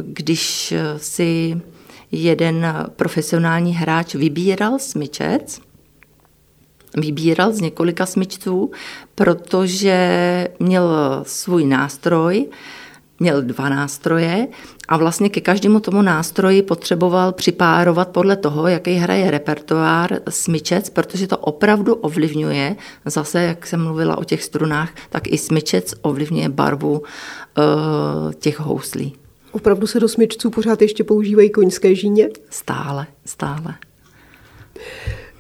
když 0.03 0.75
si 0.97 1.61
jeden 2.13 2.67
profesionální 2.97 3.75
hráč 3.75 4.15
vybíral 4.15 4.79
smyčec, 4.79 5.61
vybíral 6.97 7.53
z 7.53 7.61
několika 7.61 8.07
smyčců, 8.07 8.71
protože 9.15 10.49
měl 10.59 10.91
svůj 11.23 11.67
nástroj, 11.67 12.47
měl 13.21 13.43
dva 13.43 13.69
nástroje 13.69 14.49
a 14.89 14.97
vlastně 14.97 15.29
ke 15.29 15.41
každému 15.41 15.81
tomu 15.81 16.03
nástroji 16.03 16.63
potřeboval 16.63 17.33
připárovat 17.33 18.09
podle 18.09 18.37
toho, 18.37 18.69
jaký 18.69 18.95
hraje 18.95 19.31
repertoár 19.31 20.21
smyčec, 20.29 20.91
protože 20.91 21.27
to 21.27 21.39
opravdu 21.39 21.95
ovlivňuje, 21.95 22.77
zase 23.05 23.43
jak 23.43 23.67
jsem 23.67 23.83
mluvila 23.83 24.19
o 24.19 24.25
těch 24.25 24.43
strunách, 24.43 24.91
tak 25.11 25.27
i 25.27 25.39
smyčec 25.39 25.95
ovlivňuje 26.03 26.49
barvu 26.49 26.99
uh, 26.99 28.33
těch 28.33 28.61
houslí. 28.61 29.17
Opravdu 29.53 29.87
se 29.87 30.01
do 30.01 30.09
smyčců 30.09 30.51
pořád 30.51 30.83
ještě 30.83 31.05
používají 31.05 31.51
koňské 31.51 31.95
žíně? 31.95 32.29
Stále, 32.51 33.07
stále. 33.25 33.75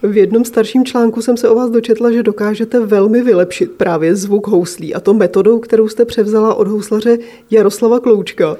V 0.03 0.17
jednom 0.17 0.45
starším 0.45 0.85
článku 0.85 1.23
jsem 1.23 1.37
se 1.37 1.49
o 1.49 1.55
vás 1.55 1.71
dočetla, 1.71 2.13
že 2.13 2.23
dokážete 2.23 2.81
velmi 2.81 3.23
vylepšit 3.23 3.71
právě 3.71 4.17
zvuk 4.17 4.47
houslí 4.47 4.95
a 4.95 5.01
to 5.01 5.15
metodou, 5.15 5.59
kterou 5.59 5.89
jste 5.89 6.05
převzala 6.05 6.55
od 6.55 6.69
houslaře 6.69 7.19
Jaroslava 7.51 8.01
Kloučka. 8.01 8.57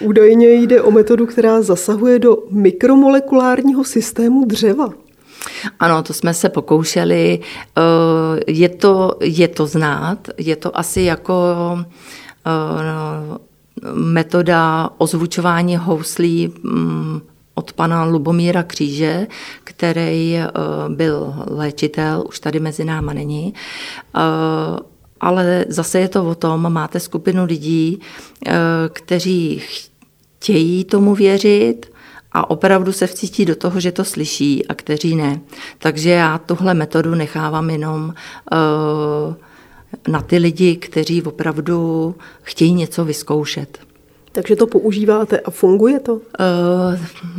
Údajně 0.00 0.52
jde 0.52 0.82
o 0.82 0.90
metodu, 0.90 1.26
která 1.26 1.62
zasahuje 1.62 2.18
do 2.18 2.38
mikromolekulárního 2.50 3.84
systému 3.84 4.44
dřeva. 4.44 4.92
Ano, 5.80 6.02
to 6.02 6.12
jsme 6.12 6.34
se 6.34 6.48
pokoušeli. 6.48 7.40
Eh, 7.40 8.40
je 8.46 8.68
to, 8.68 9.16
je 9.20 9.48
to 9.48 9.66
znát, 9.66 10.28
je 10.38 10.56
to 10.56 10.78
asi 10.78 11.02
jako 11.02 11.34
eh, 12.46 13.38
metoda 13.94 14.90
ozvučování 14.98 15.76
houslí 15.76 16.52
mm, 16.62 17.20
od 17.54 17.72
pana 17.72 18.04
Lubomíra 18.04 18.62
Kříže, 18.62 19.26
který 19.64 20.36
eh, 20.36 20.48
byl 20.88 21.34
léčitel, 21.46 22.24
už 22.28 22.40
tady 22.40 22.60
mezi 22.60 22.84
náma 22.84 23.12
není. 23.12 23.54
Eh, 24.16 24.20
ale 25.20 25.64
zase 25.68 26.00
je 26.00 26.08
to 26.08 26.24
o 26.24 26.34
tom, 26.34 26.72
máte 26.72 27.00
skupinu 27.00 27.44
lidí, 27.44 28.00
eh, 28.46 28.52
kteří 28.92 29.62
chtějí 30.38 30.84
tomu 30.84 31.14
věřit, 31.14 31.86
a 32.32 32.50
opravdu 32.50 32.92
se 32.92 33.06
vcítí 33.06 33.44
do 33.44 33.56
toho, 33.56 33.80
že 33.80 33.92
to 33.92 34.04
slyší 34.04 34.66
a 34.66 34.74
kteří 34.74 35.16
ne. 35.16 35.40
Takže 35.78 36.10
já 36.10 36.38
tuhle 36.38 36.74
metodu 36.74 37.14
nechávám 37.14 37.70
jenom 37.70 38.14
uh, 38.52 39.34
na 40.08 40.22
ty 40.22 40.38
lidi, 40.38 40.76
kteří 40.76 41.22
opravdu 41.22 42.14
chtějí 42.42 42.74
něco 42.74 43.04
vyzkoušet. 43.04 43.78
Takže 44.32 44.56
to 44.56 44.66
používáte 44.66 45.40
a 45.40 45.50
funguje 45.50 46.00
to? 46.00 46.14
Uh, 46.14 46.20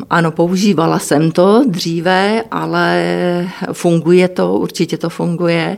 ano, 0.10 0.32
používala 0.32 1.00
jsem 1.00 1.32
to 1.32 1.64
dříve, 1.68 2.44
ale 2.52 3.52
funguje 3.74 4.28
to, 4.28 4.54
určitě 4.54 4.98
to 4.98 5.10
funguje, 5.10 5.78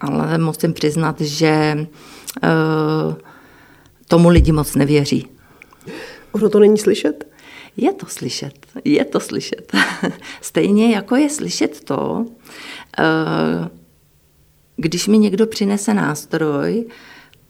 ale 0.00 0.38
musím 0.38 0.72
přiznat, 0.72 1.20
že 1.20 1.86
uh, 2.42 3.14
tomu 4.08 4.28
lidi 4.28 4.52
moc 4.52 4.74
nevěří. 4.74 5.26
Ono 6.32 6.48
to 6.48 6.58
není 6.58 6.78
slyšet? 6.78 7.26
Je 7.76 7.92
to 7.92 8.06
slyšet, 8.06 8.66
je 8.84 9.04
to 9.04 9.20
slyšet. 9.20 9.72
Stejně 10.40 10.94
jako 10.94 11.16
je 11.16 11.30
slyšet 11.30 11.84
to, 11.84 12.26
uh, 12.98 13.68
když 14.80 15.08
mi 15.08 15.18
někdo 15.18 15.46
přinese 15.46 15.94
nástroj 15.94 16.84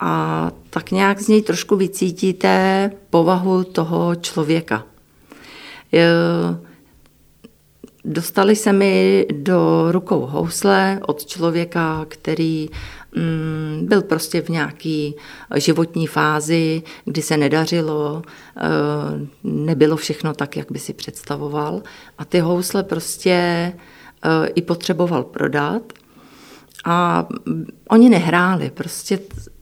a 0.00 0.50
tak 0.70 0.90
nějak 0.90 1.20
z 1.20 1.28
něj 1.28 1.42
trošku 1.42 1.76
vycítíte 1.76 2.90
povahu 3.10 3.64
toho 3.64 4.14
člověka. 4.14 4.84
dostali 8.04 8.56
se 8.56 8.72
mi 8.72 9.26
do 9.32 9.92
rukou 9.92 10.20
housle 10.20 11.00
od 11.06 11.26
člověka, 11.26 12.06
který 12.08 12.68
mm, 13.16 13.86
byl 13.86 14.02
prostě 14.02 14.42
v 14.42 14.48
nějaký 14.48 15.14
životní 15.56 16.06
fázi, 16.06 16.82
kdy 17.04 17.22
se 17.22 17.36
nedařilo, 17.36 18.22
eh, 18.56 18.62
nebylo 19.44 19.96
všechno 19.96 20.34
tak, 20.34 20.56
jak 20.56 20.72
by 20.72 20.78
si 20.78 20.92
představoval. 20.92 21.82
A 22.18 22.24
ty 22.24 22.40
housle 22.40 22.82
prostě 22.82 23.32
eh, 23.32 24.48
i 24.54 24.62
potřeboval 24.62 25.24
prodat. 25.24 25.97
A 26.84 27.28
oni 27.88 28.08
nehráli, 28.08 28.70
prostě 28.70 29.18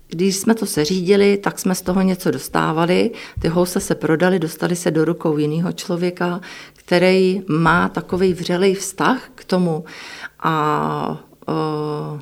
když 0.08 0.36
jsme 0.36 0.54
to 0.54 0.66
seřídili, 0.66 1.36
tak 1.36 1.58
jsme 1.58 1.74
z 1.74 1.82
toho 1.82 2.02
něco 2.02 2.30
dostávali. 2.30 3.10
Ty 3.40 3.48
housle 3.48 3.80
se 3.80 3.94
prodali, 3.94 4.38
dostali 4.38 4.76
se 4.76 4.90
do 4.90 5.04
rukou 5.04 5.36
jiného 5.36 5.72
člověka, 5.72 6.40
který 6.74 7.42
má 7.48 7.88
takový 7.88 8.34
vřelej 8.34 8.74
vztah 8.74 9.30
k 9.34 9.44
tomu 9.44 9.84
a 10.40 11.24
uh, 11.48 12.20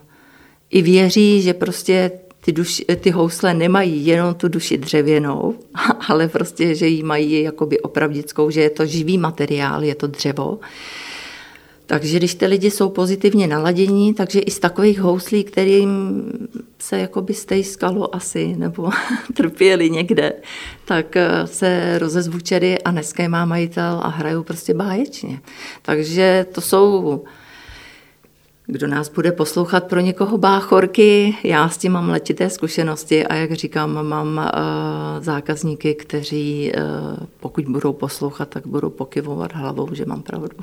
i 0.70 0.82
věří, 0.82 1.42
že 1.42 1.54
prostě 1.54 2.10
ty, 2.40 2.52
duši, 2.52 2.84
ty 2.84 3.10
housle 3.10 3.54
nemají 3.54 4.06
jenom 4.06 4.34
tu 4.34 4.48
duši 4.48 4.78
dřevěnou, 4.78 5.54
ale 6.08 6.28
prostě, 6.28 6.74
že 6.74 6.86
ji 6.86 7.02
mají 7.02 7.42
jakoby 7.42 7.80
opravdickou, 7.80 8.50
že 8.50 8.60
je 8.60 8.70
to 8.70 8.86
živý 8.86 9.18
materiál, 9.18 9.84
je 9.84 9.94
to 9.94 10.06
dřevo. 10.06 10.58
Takže 11.86 12.18
když 12.18 12.34
ty 12.34 12.46
lidi 12.46 12.70
jsou 12.70 12.88
pozitivně 12.88 13.46
naladění, 13.46 14.14
takže 14.14 14.40
i 14.40 14.50
z 14.50 14.58
takových 14.58 15.00
houslí, 15.00 15.44
kterým 15.44 16.22
se 16.78 16.98
jakoby 16.98 17.34
stejskalo 17.34 18.14
asi, 18.14 18.56
nebo 18.56 18.90
trpěli 19.34 19.90
někde, 19.90 20.32
tak 20.84 21.16
eh, 21.16 21.46
se 21.46 21.98
rozezvučili 21.98 22.78
a 22.78 22.90
dneska 22.90 23.22
je 23.22 23.28
má 23.28 23.44
majitel 23.44 24.00
a 24.02 24.08
hrajou 24.08 24.42
prostě 24.42 24.74
báječně. 24.74 25.40
Takže 25.82 26.46
to 26.52 26.60
jsou 26.60 27.22
kdo 28.66 28.86
nás 28.86 29.08
bude 29.08 29.32
poslouchat 29.32 29.84
pro 29.84 30.00
někoho 30.00 30.38
báchorky. 30.38 31.36
Já 31.44 31.68
s 31.68 31.78
tím 31.78 31.92
mám 31.92 32.08
letité 32.08 32.50
zkušenosti 32.50 33.26
a 33.26 33.34
jak 33.34 33.52
říkám, 33.52 34.06
mám 34.08 34.36
uh, 34.36 35.24
zákazníky, 35.24 35.94
kteří 35.94 36.72
uh, 36.76 37.26
pokud 37.40 37.64
budou 37.64 37.92
poslouchat, 37.92 38.48
tak 38.48 38.66
budou 38.66 38.90
pokyvovat 38.90 39.52
hlavou, 39.52 39.88
že 39.92 40.06
mám 40.06 40.22
pravdu. 40.22 40.56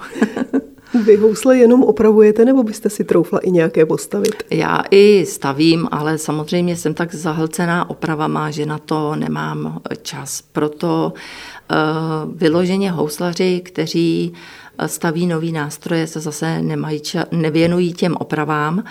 Vy 0.93 1.15
housle 1.15 1.58
jenom 1.58 1.84
opravujete, 1.84 2.45
nebo 2.45 2.63
byste 2.63 2.89
si 2.89 3.04
troufla 3.04 3.39
i 3.39 3.51
nějaké 3.51 3.86
postavit? 3.86 4.43
Já 4.49 4.84
i 4.91 5.25
stavím, 5.25 5.88
ale 5.91 6.17
samozřejmě 6.17 6.75
jsem 6.75 6.93
tak 6.93 7.15
zahlcená 7.15 7.89
opravama, 7.89 8.51
že 8.51 8.65
na 8.65 8.77
to 8.77 9.15
nemám 9.15 9.82
čas. 10.01 10.43
Proto 10.51 11.13
uh, 11.13 12.34
vyloženě 12.36 12.91
houslaři, 12.91 13.62
kteří 13.65 14.34
staví 14.86 15.27
nový 15.27 15.51
nástroje, 15.51 16.08
se 16.08 16.19
zase 16.19 16.62
nemají 16.62 16.99
ča- 16.99 17.25
nevěnují 17.32 17.93
těm 17.93 18.15
opravám. 18.19 18.84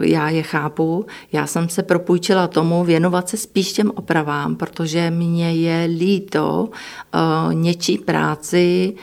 Já 0.00 0.28
je 0.28 0.42
chápu. 0.42 1.06
Já 1.32 1.46
jsem 1.46 1.68
se 1.68 1.82
propůjčila 1.82 2.46
tomu 2.46 2.84
věnovat 2.84 3.28
se 3.28 3.36
spíš 3.36 3.72
těm 3.72 3.90
opravám, 3.94 4.56
protože 4.56 5.10
mě 5.10 5.54
je 5.54 5.84
líto 5.84 6.68
něčí 7.52 7.98
práci 7.98 8.94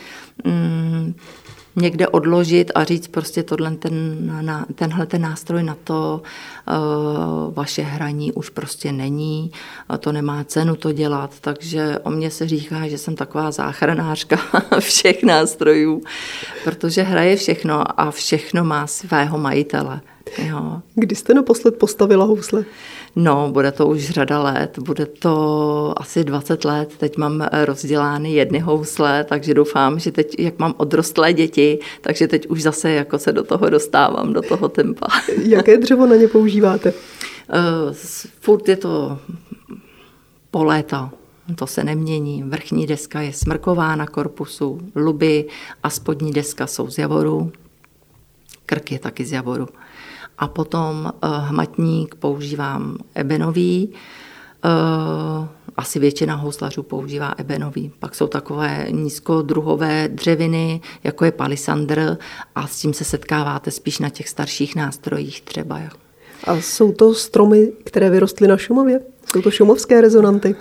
mm, 0.45 1.13
někde 1.75 2.07
odložit 2.07 2.71
a 2.75 2.83
říct 2.83 3.07
prostě 3.07 3.43
tohle 3.43 3.71
ten, 3.71 4.17
na, 4.45 4.65
tenhle 4.75 5.05
ten 5.05 5.21
nástroj 5.21 5.63
na 5.63 5.77
to 5.83 6.21
uh, 6.67 7.53
vaše 7.53 7.81
hraní 7.81 8.31
už 8.31 8.49
prostě 8.49 8.91
není, 8.91 9.51
a 9.89 9.97
to 9.97 10.11
nemá 10.11 10.43
cenu 10.43 10.75
to 10.75 10.91
dělat, 10.91 11.39
takže 11.41 11.99
o 12.03 12.09
mě 12.09 12.31
se 12.31 12.47
říká, 12.47 12.87
že 12.87 12.97
jsem 12.97 13.15
taková 13.15 13.51
záchranářka 13.51 14.37
všech 14.79 15.23
nástrojů, 15.23 16.03
protože 16.63 17.03
hraje 17.03 17.35
všechno 17.35 18.01
a 18.01 18.11
všechno 18.11 18.63
má 18.63 18.87
svého 18.87 19.37
majitele. 19.37 20.01
Jo. 20.37 20.81
Kdy 20.95 21.15
jste 21.15 21.33
naposled 21.33 21.77
postavila 21.77 22.25
housle? 22.25 22.65
No, 23.15 23.49
bude 23.51 23.71
to 23.71 23.87
už 23.87 24.09
řada 24.09 24.43
let, 24.43 24.79
bude 24.79 25.05
to 25.05 25.93
asi 25.97 26.23
20 26.23 26.65
let. 26.65 26.93
Teď 26.97 27.17
mám 27.17 27.47
rozdělány 27.65 28.31
jedny 28.31 28.59
housle, 28.59 29.23
takže 29.23 29.53
doufám, 29.53 29.99
že 29.99 30.11
teď, 30.11 30.35
jak 30.39 30.59
mám 30.59 30.73
odrostlé 30.77 31.33
děti, 31.33 31.79
takže 32.01 32.27
teď 32.27 32.47
už 32.47 32.61
zase 32.61 32.91
jako 32.91 33.19
se 33.19 33.31
do 33.31 33.43
toho 33.43 33.69
dostávám, 33.69 34.33
do 34.33 34.41
toho 34.41 34.69
tempa. 34.69 35.07
Jaké 35.43 35.77
dřevo 35.77 36.05
na 36.05 36.15
ně 36.15 36.27
používáte? 36.27 36.93
Uh, 36.93 37.93
furt 38.39 38.69
je 38.69 38.75
to 38.75 39.19
po 40.51 40.63
léta, 40.63 41.11
to 41.55 41.67
se 41.67 41.83
nemění. 41.83 42.43
Vrchní 42.43 42.87
deska 42.87 43.21
je 43.21 43.33
smrková 43.33 43.95
na 43.95 44.07
korpusu, 44.07 44.79
luby 44.95 45.45
a 45.83 45.89
spodní 45.89 46.31
deska 46.31 46.67
jsou 46.67 46.89
z 46.89 46.97
javoru. 46.97 47.51
Krk 48.65 48.91
je 48.91 48.99
taky 48.99 49.25
z 49.25 49.31
javoru 49.31 49.67
a 50.41 50.47
potom 50.47 51.13
eh, 51.13 51.27
hmatník 51.27 52.15
používám 52.15 52.97
ebenový, 53.15 53.93
eh, 54.65 55.47
asi 55.77 55.99
většina 55.99 56.35
houslařů 56.35 56.83
používá 56.83 57.33
ebenový. 57.37 57.91
Pak 57.99 58.15
jsou 58.15 58.27
takové 58.27 58.87
nízkodruhové 58.91 60.07
dřeviny, 60.07 60.81
jako 61.03 61.25
je 61.25 61.31
palisandr 61.31 62.17
a 62.55 62.67
s 62.67 62.79
tím 62.79 62.93
se 62.93 63.03
setkáváte 63.03 63.71
spíš 63.71 63.99
na 63.99 64.09
těch 64.09 64.29
starších 64.29 64.75
nástrojích 64.75 65.41
třeba. 65.41 65.79
A 66.43 66.55
jsou 66.55 66.91
to 66.91 67.13
stromy, 67.13 67.71
které 67.83 68.09
vyrostly 68.09 68.47
na 68.47 68.57
Šumově? 68.57 68.99
Jsou 69.31 69.41
to 69.41 69.51
šumovské 69.51 70.01
rezonanty? 70.01 70.55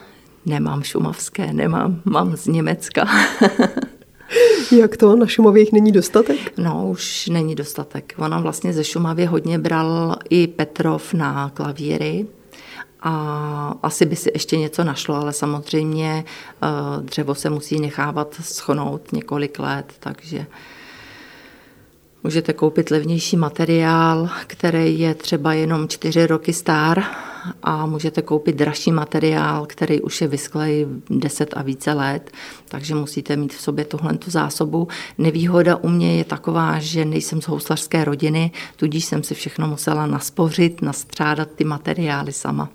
Nemám 0.46 0.82
šumovské, 0.82 1.52
nemám, 1.52 2.00
mám 2.04 2.36
z 2.36 2.46
Německa. 2.46 3.08
Jak 4.78 4.96
to? 4.96 5.16
Na 5.16 5.26
Šumavě 5.26 5.62
jich 5.62 5.72
není 5.72 5.92
dostatek? 5.92 6.58
No, 6.58 6.88
už 6.90 7.26
není 7.26 7.54
dostatek. 7.54 8.14
Ona 8.18 8.40
vlastně 8.40 8.72
ze 8.72 8.84
Šumavě 8.84 9.28
hodně 9.28 9.58
bral 9.58 10.16
i 10.30 10.46
Petrov 10.46 11.14
na 11.14 11.50
klavíry, 11.54 12.26
a 13.02 13.74
asi 13.82 14.06
by 14.06 14.16
si 14.16 14.30
ještě 14.34 14.56
něco 14.56 14.84
našlo, 14.84 15.14
ale 15.14 15.32
samozřejmě 15.32 16.24
eh, 16.62 16.66
dřevo 17.02 17.34
se 17.34 17.50
musí 17.50 17.80
nechávat 17.80 18.34
schonout 18.40 19.12
několik 19.12 19.58
let, 19.58 19.92
takže 20.00 20.46
Můžete 22.24 22.52
koupit 22.52 22.90
levnější 22.90 23.36
materiál, 23.36 24.28
který 24.46 25.00
je 25.00 25.14
třeba 25.14 25.52
jenom 25.52 25.88
čtyři 25.88 26.26
roky 26.26 26.52
star 26.52 27.02
a 27.62 27.86
můžete 27.86 28.22
koupit 28.22 28.56
dražší 28.56 28.92
materiál, 28.92 29.66
který 29.66 30.00
už 30.00 30.20
je 30.20 30.28
vysklej 30.28 30.86
10 31.10 31.54
a 31.56 31.62
více 31.62 31.92
let, 31.92 32.30
takže 32.68 32.94
musíte 32.94 33.36
mít 33.36 33.54
v 33.54 33.60
sobě 33.60 33.84
tuhle 33.84 34.18
tu 34.18 34.30
zásobu. 34.30 34.88
Nevýhoda 35.18 35.76
u 35.76 35.88
mě 35.88 36.16
je 36.16 36.24
taková, 36.24 36.78
že 36.78 37.04
nejsem 37.04 37.42
z 37.42 37.48
houslařské 37.48 38.04
rodiny, 38.04 38.50
tudíž 38.76 39.04
jsem 39.04 39.22
si 39.22 39.34
všechno 39.34 39.66
musela 39.66 40.06
naspořit, 40.06 40.82
nastřádat 40.82 41.48
ty 41.56 41.64
materiály 41.64 42.32
sama. 42.32 42.70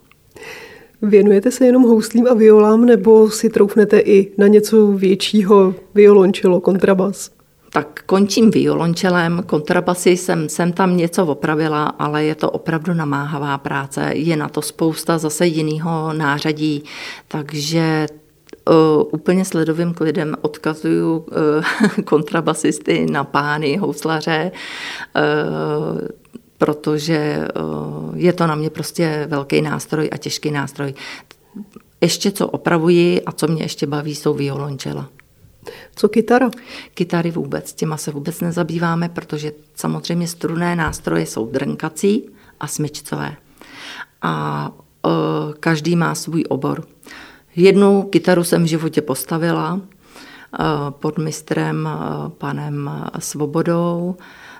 Věnujete 1.01 1.51
se 1.51 1.65
jenom 1.65 1.83
houslím 1.83 2.27
a 2.27 2.33
violám, 2.33 2.85
nebo 2.85 3.29
si 3.29 3.49
troufnete 3.49 3.99
i 3.99 4.31
na 4.37 4.47
něco 4.47 4.87
většího, 4.87 5.75
violončelo, 5.95 6.61
kontrabas? 6.61 7.34
Tak 7.75 8.03
končím 8.05 8.51
violončelem, 8.51 9.43
kontrabasy 9.45 10.09
jsem, 10.09 10.49
jsem 10.49 10.73
tam 10.73 10.97
něco 10.97 11.25
opravila, 11.25 11.85
ale 11.85 12.23
je 12.23 12.35
to 12.35 12.51
opravdu 12.51 12.93
namáhavá 12.93 13.57
práce. 13.57 14.11
Je 14.13 14.35
na 14.35 14.49
to 14.49 14.61
spousta 14.61 15.17
zase 15.17 15.47
jiného 15.47 16.13
nářadí, 16.13 16.83
takže 17.27 18.07
Uh, 18.69 19.03
úplně 19.11 19.45
sledovým 19.45 19.93
klidem 19.93 20.35
odkazuju 20.41 21.17
uh, 21.17 22.03
kontrabasisty 22.05 23.05
na 23.11 23.23
pány, 23.23 23.77
houslaře, 23.77 24.51
uh, 25.15 26.01
protože 26.57 27.47
je 28.15 28.33
to 28.33 28.47
na 28.47 28.55
mě 28.55 28.69
prostě 28.69 29.25
velký 29.29 29.61
nástroj 29.61 30.09
a 30.11 30.17
těžký 30.17 30.51
nástroj. 30.51 30.93
Ještě 32.01 32.31
co 32.31 32.47
opravuji 32.47 33.21
a 33.21 33.31
co 33.31 33.47
mě 33.47 33.63
ještě 33.63 33.87
baví, 33.87 34.15
jsou 34.15 34.33
violončela. 34.33 35.09
Co 35.95 36.09
kytara? 36.09 36.49
Kytary 36.93 37.31
vůbec, 37.31 37.73
těma 37.73 37.97
se 37.97 38.11
vůbec 38.11 38.41
nezabýváme, 38.41 39.09
protože 39.09 39.51
samozřejmě 39.75 40.27
struné 40.27 40.75
nástroje 40.75 41.25
jsou 41.25 41.45
drnkací 41.45 42.29
a 42.59 42.67
smyčcové. 42.67 43.35
A 44.21 44.71
e, 44.71 45.09
každý 45.59 45.95
má 45.95 46.15
svůj 46.15 46.43
obor. 46.49 46.87
Jednu 47.55 48.03
kytaru 48.03 48.43
jsem 48.43 48.63
v 48.63 48.67
životě 48.67 49.01
postavila 49.01 49.79
e, 49.79 50.61
pod 50.89 51.17
mistrem 51.17 51.87
e, 51.87 52.29
panem 52.29 52.89
Svobodou, 53.19 54.15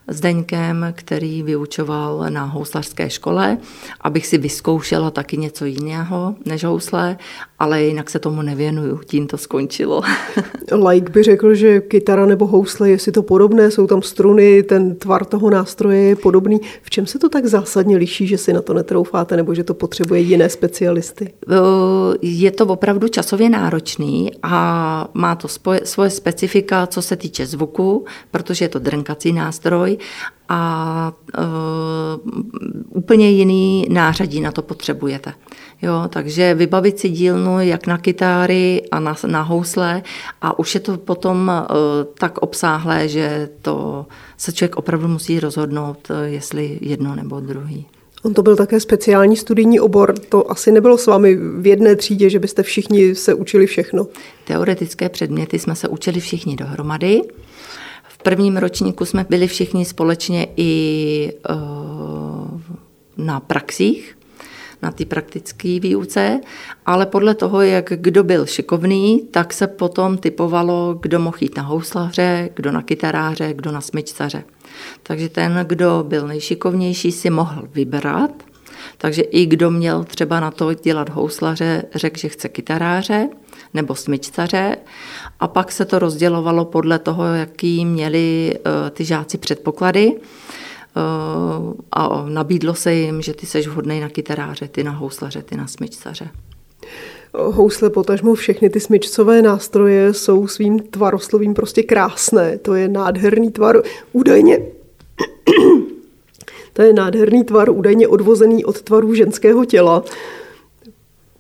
Zdeňkem, 0.08 0.86
který 0.92 1.44
vyučoval 1.44 2.26
na 2.30 2.44
houslařské 2.44 3.10
škole, 3.10 3.58
abych 4.02 4.28
si 4.28 4.38
vyzkoušela 4.38 5.12
taky 5.12 5.38
něco 5.38 5.66
jiného 5.66 6.36
než 6.46 6.64
housle, 6.64 7.18
ale 7.66 7.84
jinak 7.84 8.10
se 8.10 8.20
tomu 8.20 8.42
nevěnuju, 8.42 9.00
tím 9.06 9.28
to 9.28 9.38
skončilo. 9.38 10.02
Like 10.88 11.12
by 11.12 11.24
řekl, 11.24 11.56
že 11.56 11.82
kytara 11.82 12.26
nebo 12.26 12.48
housle, 12.48 12.90
jestli 12.90 13.12
to 13.12 13.24
podobné, 13.24 13.72
jsou 13.72 13.88
tam 13.88 14.02
struny, 14.02 14.64
ten 14.64 14.96
tvar 14.96 15.26
toho 15.26 15.50
nástroje 15.50 16.02
je 16.02 16.16
podobný. 16.16 16.62
V 16.82 16.90
čem 16.90 17.06
se 17.06 17.20
to 17.20 17.30
tak 17.30 17.46
zásadně 17.46 17.98
liší, 17.98 18.28
že 18.28 18.38
si 18.38 18.54
na 18.54 18.62
to 18.62 18.74
netroufáte 18.74 19.36
nebo 19.36 19.56
že 19.56 19.64
to 19.64 19.74
potřebuje 19.74 20.22
jiné 20.22 20.50
specialisty? 20.50 21.34
Je 22.22 22.52
to 22.52 22.66
opravdu 22.66 23.08
časově 23.08 23.50
náročný 23.50 24.32
a 24.44 25.10
má 25.14 25.36
to 25.36 25.48
svoje 25.84 26.10
specifika, 26.10 26.88
co 26.88 27.02
se 27.02 27.16
týče 27.16 27.46
zvuku, 27.46 28.06
protože 28.32 28.66
je 28.66 28.70
to 28.70 28.80
drnkací 28.80 29.34
nástroj 29.34 29.98
a 30.50 31.14
uh, 31.38 32.32
úplně 32.90 33.30
jiný 33.30 33.86
nářadí 33.90 34.42
na 34.42 34.52
to 34.52 34.62
potřebujete. 34.62 35.34
Jo, 35.82 36.04
takže 36.10 36.54
vybavit 36.54 37.00
si 37.00 37.10
dílnu 37.10 37.60
jak 37.60 37.88
na 37.88 37.98
kytáry 37.98 38.82
a 38.92 39.00
na, 39.00 39.16
na 39.28 39.42
housle 39.42 40.04
a 40.42 40.60
už 40.60 40.74
je 40.74 40.80
to 40.80 40.98
potom 40.98 41.52
uh, 41.70 41.76
tak 42.20 42.38
obsáhlé, 42.38 43.08
že 43.08 43.50
to 43.62 44.06
se 44.38 44.52
člověk 44.54 44.76
opravdu 44.76 45.08
musí 45.08 45.40
rozhodnout, 45.40 46.10
uh, 46.10 46.16
jestli 46.26 46.78
jedno 46.82 47.16
nebo 47.16 47.40
druhý. 47.40 47.86
On 48.24 48.34
to 48.34 48.44
byl 48.44 48.56
také 48.56 48.80
speciální 48.80 49.38
studijní 49.38 49.80
obor, 49.80 50.14
to 50.30 50.52
asi 50.52 50.72
nebylo 50.72 50.98
s 50.98 51.08
vámi 51.08 51.36
v 51.36 51.68
jedné 51.68 51.96
třídě, 51.96 52.30
že 52.30 52.40
byste 52.40 52.64
všichni 52.64 53.16
se 53.16 53.34
učili 53.34 53.66
všechno. 53.66 54.08
Teoretické 54.44 55.10
předměty 55.10 55.60
jsme 55.60 55.76
se 55.76 55.88
učili 55.88 56.20
všichni 56.20 56.56
dohromady. 56.56 57.22
V 58.26 58.28
prvním 58.28 58.58
ročníku 58.58 59.06
jsme 59.06 59.26
byli 59.30 59.48
všichni 59.48 59.86
společně 59.86 60.48
i 60.58 61.34
uh, 61.50 62.62
na 63.18 63.40
praxích, 63.40 64.18
na 64.82 64.92
té 64.92 65.06
praktické 65.06 65.80
výuce, 65.80 66.42
ale 66.86 67.06
podle 67.06 67.36
toho, 67.36 67.62
jak 67.62 67.94
kdo 67.96 68.24
byl 68.24 68.46
šikovný, 68.46 69.22
tak 69.32 69.54
se 69.54 69.68
potom 69.68 70.18
typovalo, 70.18 70.98
kdo 71.02 71.20
mohl 71.20 71.38
jít 71.42 71.58
na 71.58 71.64
houslaře, 71.64 72.50
kdo 72.56 72.72
na 72.72 72.82
kytaráře, 72.82 73.54
kdo 73.54 73.72
na 73.72 73.82
smyčcaře. 73.82 74.44
Takže 75.04 75.30
ten, 75.30 75.66
kdo 75.68 76.06
byl 76.08 76.28
nejšikovnější, 76.28 77.12
si 77.12 77.30
mohl 77.30 77.68
vybrat. 77.74 78.44
Takže 78.98 79.22
i 79.22 79.46
kdo 79.46 79.72
měl 79.72 80.04
třeba 80.04 80.40
na 80.40 80.52
to 80.52 80.74
dělat 80.74 81.10
houslaře, 81.10 81.84
řekl, 81.96 82.20
že 82.20 82.30
chce 82.30 82.50
kytaráře 82.50 83.30
nebo 83.74 83.96
smyčcaře. 83.96 84.78
A 85.40 85.48
pak 85.48 85.72
se 85.72 85.86
to 85.86 86.00
rozdělovalo 86.00 86.66
podle 86.66 87.00
toho, 87.00 87.26
jaký 87.26 87.86
měli 87.86 88.54
eh, 88.56 88.90
ty 88.90 89.06
žáci 89.06 89.38
předpoklady 89.38 90.16
eh, 90.16 90.22
a 91.92 92.26
nabídlo 92.30 92.74
se 92.74 92.94
jim, 92.94 93.22
že 93.22 93.34
ty 93.34 93.46
seš 93.46 93.68
vhodný 93.68 94.00
na 94.00 94.10
kytaráře, 94.10 94.68
ty 94.68 94.84
na 94.84 94.92
houslaře, 94.92 95.42
ty 95.42 95.58
na 95.58 95.68
smyčcaře. 95.68 96.30
Housle, 97.34 97.90
potažmo 97.90 98.34
všechny 98.34 98.70
ty 98.70 98.80
smyčcové 98.80 99.42
nástroje 99.42 100.14
jsou 100.14 100.48
svým 100.48 100.80
tvaroslovím 100.80 101.54
prostě 101.54 101.84
krásné. 101.84 102.58
To 102.58 102.74
je 102.74 102.88
nádherný 102.88 103.52
tvar, 103.52 103.82
údajně 104.14 104.60
to 106.76 106.82
je 106.82 106.94
nádherný 106.94 107.44
tvar, 107.44 107.70
údajně 107.70 108.08
odvozený 108.08 108.66
od 108.66 108.82
tvaru 108.82 109.14
ženského 109.14 109.66
těla. 109.66 110.04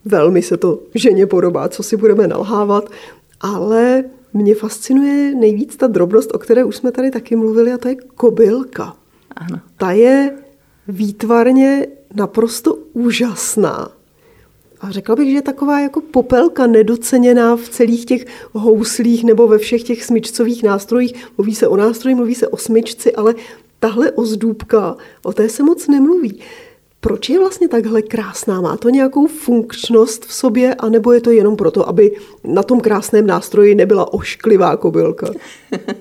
Velmi 0.06 0.42
se 0.42 0.58
to 0.58 0.80
ženě 0.96 1.26
podobá, 1.26 1.70
co 1.70 1.84
si 1.84 1.98
budeme 1.98 2.28
nalhávat, 2.28 2.90
ale 3.42 4.04
mě 4.34 4.56
fascinuje 4.56 5.36
nejvíc 5.36 5.76
ta 5.76 5.88
drobnost, 5.88 6.36
o 6.36 6.40
které 6.40 6.64
už 6.64 6.76
jsme 6.76 6.92
tady 6.92 7.12
taky 7.12 7.36
mluvili, 7.36 7.72
a 7.72 7.78
to 7.78 7.88
je 7.88 7.96
kobylka. 7.96 8.96
Ano. 9.36 9.60
Ta 9.78 9.92
je 9.92 10.36
výtvarně 10.88 11.88
naprosto 12.14 12.78
úžasná. 12.94 13.92
A 14.82 14.92
řekla 14.92 15.16
bych, 15.16 15.30
že 15.30 15.36
je 15.36 15.42
taková 15.42 15.80
jako 15.80 16.02
popelka 16.02 16.68
nedoceněná 16.68 17.56
v 17.56 17.70
celých 17.70 18.06
těch 18.06 18.26
houslích 18.52 19.24
nebo 19.24 19.48
ve 19.48 19.58
všech 19.58 19.84
těch 19.84 20.04
smyčcových 20.04 20.64
nástrojích. 20.64 21.14
Mluví 21.38 21.56
se 21.56 21.68
o 21.68 21.78
nástroji, 21.78 22.16
mluví 22.16 22.36
se 22.36 22.48
o 22.48 22.58
smyčci, 22.58 23.16
ale 23.16 23.36
tahle 23.86 24.12
ozdůbka, 24.12 24.96
o 25.24 25.34
té 25.34 25.50
se 25.50 25.64
moc 25.64 25.88
nemluví. 25.88 26.40
Proč 27.00 27.30
je 27.30 27.40
vlastně 27.40 27.68
takhle 27.68 28.02
krásná? 28.02 28.62
Má 28.62 28.78
to 28.78 28.90
nějakou 28.90 29.28
funkčnost 29.28 30.26
v 30.26 30.34
sobě, 30.34 30.76
anebo 30.76 31.12
je 31.12 31.22
to 31.22 31.32
jenom 31.32 31.56
proto, 31.56 31.90
aby 31.90 32.16
na 32.44 32.64
tom 32.64 32.82
krásném 32.82 33.28
nástroji 33.28 33.76
nebyla 33.76 34.14
ošklivá 34.14 34.78
kobylka? 34.78 35.28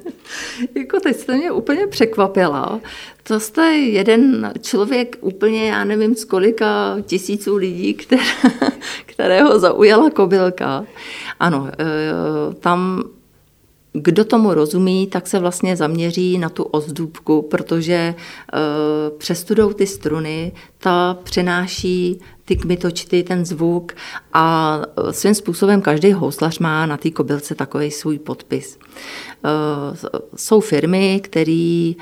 jako 0.74 1.00
teď 1.00 1.16
jste 1.16 1.36
mě 1.36 1.52
úplně 1.52 1.86
překvapila. 1.86 2.80
To 3.22 3.40
jste 3.40 3.62
jeden 3.76 4.52
člověk 4.60 5.16
úplně, 5.20 5.68
já 5.68 5.84
nevím, 5.84 6.14
z 6.14 6.24
kolika 6.24 6.96
tisíců 7.02 7.56
lidí, 7.56 7.94
které, 7.94 8.22
kterého 9.06 9.58
zaujala 9.58 10.10
kobylka. 10.10 10.86
Ano, 11.40 11.68
e, 11.78 12.54
tam 12.54 13.04
kdo 13.94 14.24
tomu 14.24 14.54
rozumí, 14.54 15.06
tak 15.06 15.26
se 15.26 15.38
vlastně 15.38 15.76
zaměří 15.76 16.38
na 16.38 16.48
tu 16.48 16.62
ozdůbku, 16.62 17.42
protože 17.42 17.94
e, 17.94 18.14
přestudou 19.18 19.72
ty 19.72 19.86
struny, 19.86 20.52
ta 20.78 21.18
přenáší 21.22 22.20
ty 22.44 22.56
kmitočty, 22.56 23.22
ten 23.22 23.44
zvuk 23.44 23.92
a 24.32 24.80
e, 25.08 25.12
svým 25.12 25.34
způsobem 25.34 25.82
každý 25.82 26.12
houslař 26.12 26.58
má 26.58 26.86
na 26.86 26.96
té 26.96 27.10
kobylce 27.10 27.54
takový 27.54 27.90
svůj 27.90 28.18
podpis. 28.18 28.78
E, 28.78 29.50
jsou 30.36 30.60
firmy, 30.60 31.20
které 31.24 31.92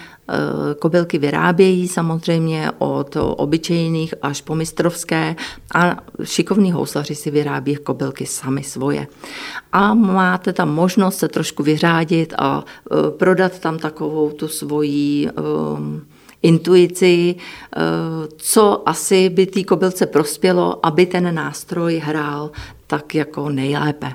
kobylky 0.79 1.19
vyrábějí 1.19 1.89
samozřejmě 1.89 2.71
od 2.79 3.17
obyčejných 3.17 4.15
až 4.23 4.41
po 4.41 4.55
mistrovské 4.55 5.37
a 5.75 5.97
šikovní 6.25 6.73
houslaři 6.73 7.15
si 7.15 7.31
vyrábí 7.31 7.77
kobylky 7.77 8.27
sami 8.27 8.63
svoje. 8.63 9.07
A 9.73 9.95
máte 9.95 10.53
tam 10.53 10.75
možnost 10.75 11.19
se 11.19 11.29
trošku 11.29 11.63
vyřádit 11.63 12.35
a 12.39 12.65
prodat 13.19 13.59
tam 13.59 13.79
takovou 13.79 14.31
tu 14.31 14.49
svoji 14.49 15.29
intuici, 16.43 17.35
eh, 17.37 17.79
co 18.37 18.89
asi 18.89 19.29
by 19.29 19.47
té 19.47 19.65
kobylce 19.65 20.07
prospělo, 20.07 20.87
aby 20.87 21.07
ten 21.07 21.35
nástroj 21.35 22.03
hrál 22.05 22.51
tak 22.87 23.15
jako 23.15 23.49
nejlépe. 23.51 24.13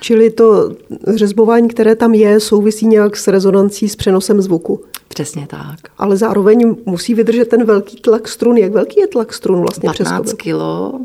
Čili 0.00 0.30
to 0.30 0.70
řezbování, 1.14 1.68
které 1.68 1.96
tam 1.96 2.14
je, 2.14 2.40
souvisí 2.40 2.86
nějak 2.86 3.16
s 3.16 3.28
rezonancí, 3.28 3.88
s 3.88 3.96
přenosem 3.96 4.42
zvuku. 4.42 4.84
Přesně 5.08 5.46
tak. 5.46 5.78
Ale 5.98 6.16
zároveň 6.16 6.76
musí 6.86 7.14
vydržet 7.14 7.48
ten 7.48 7.64
velký 7.64 8.00
tlak 8.00 8.28
strun. 8.28 8.56
Jak 8.56 8.72
velký 8.72 9.00
je 9.00 9.06
tlak 9.06 9.32
strun 9.32 9.60
vlastně 9.60 9.86
15 9.86 10.22
přes 10.22 10.34
kilo 10.34 11.00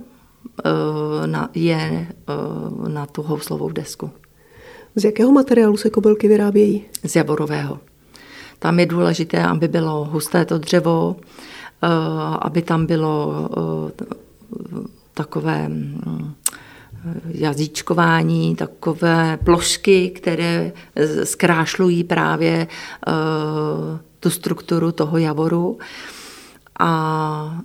eh, 0.65 1.47
je 1.53 2.07
eh, 2.07 2.89
na 2.89 3.05
tu 3.05 3.21
houslovou 3.21 3.69
desku. 3.69 4.09
Z 4.95 5.03
jakého 5.03 5.31
materiálu 5.31 5.77
se 5.77 5.89
kobylky 5.89 6.27
vyrábějí? 6.27 6.85
Z 7.03 7.15
javorového. 7.15 7.79
Tam 8.59 8.79
je 8.79 8.85
důležité, 8.85 9.43
aby 9.43 9.67
bylo 9.67 10.05
husté 10.11 10.45
to 10.45 10.57
dřevo, 10.57 11.15
eh, 11.83 11.87
aby 12.41 12.61
tam 12.61 12.85
bylo 12.85 13.49
takové 15.13 15.67
mm, 15.67 16.33
jazyčkování, 17.27 18.55
takové 18.55 19.37
plošky, 19.43 20.09
které 20.09 20.71
zkrášlují 21.23 22.03
právě 22.03 22.67
eh, 23.07 23.11
tu 24.19 24.29
strukturu 24.29 24.91
toho 24.91 25.17
javoru. 25.17 25.77
A 26.79 27.61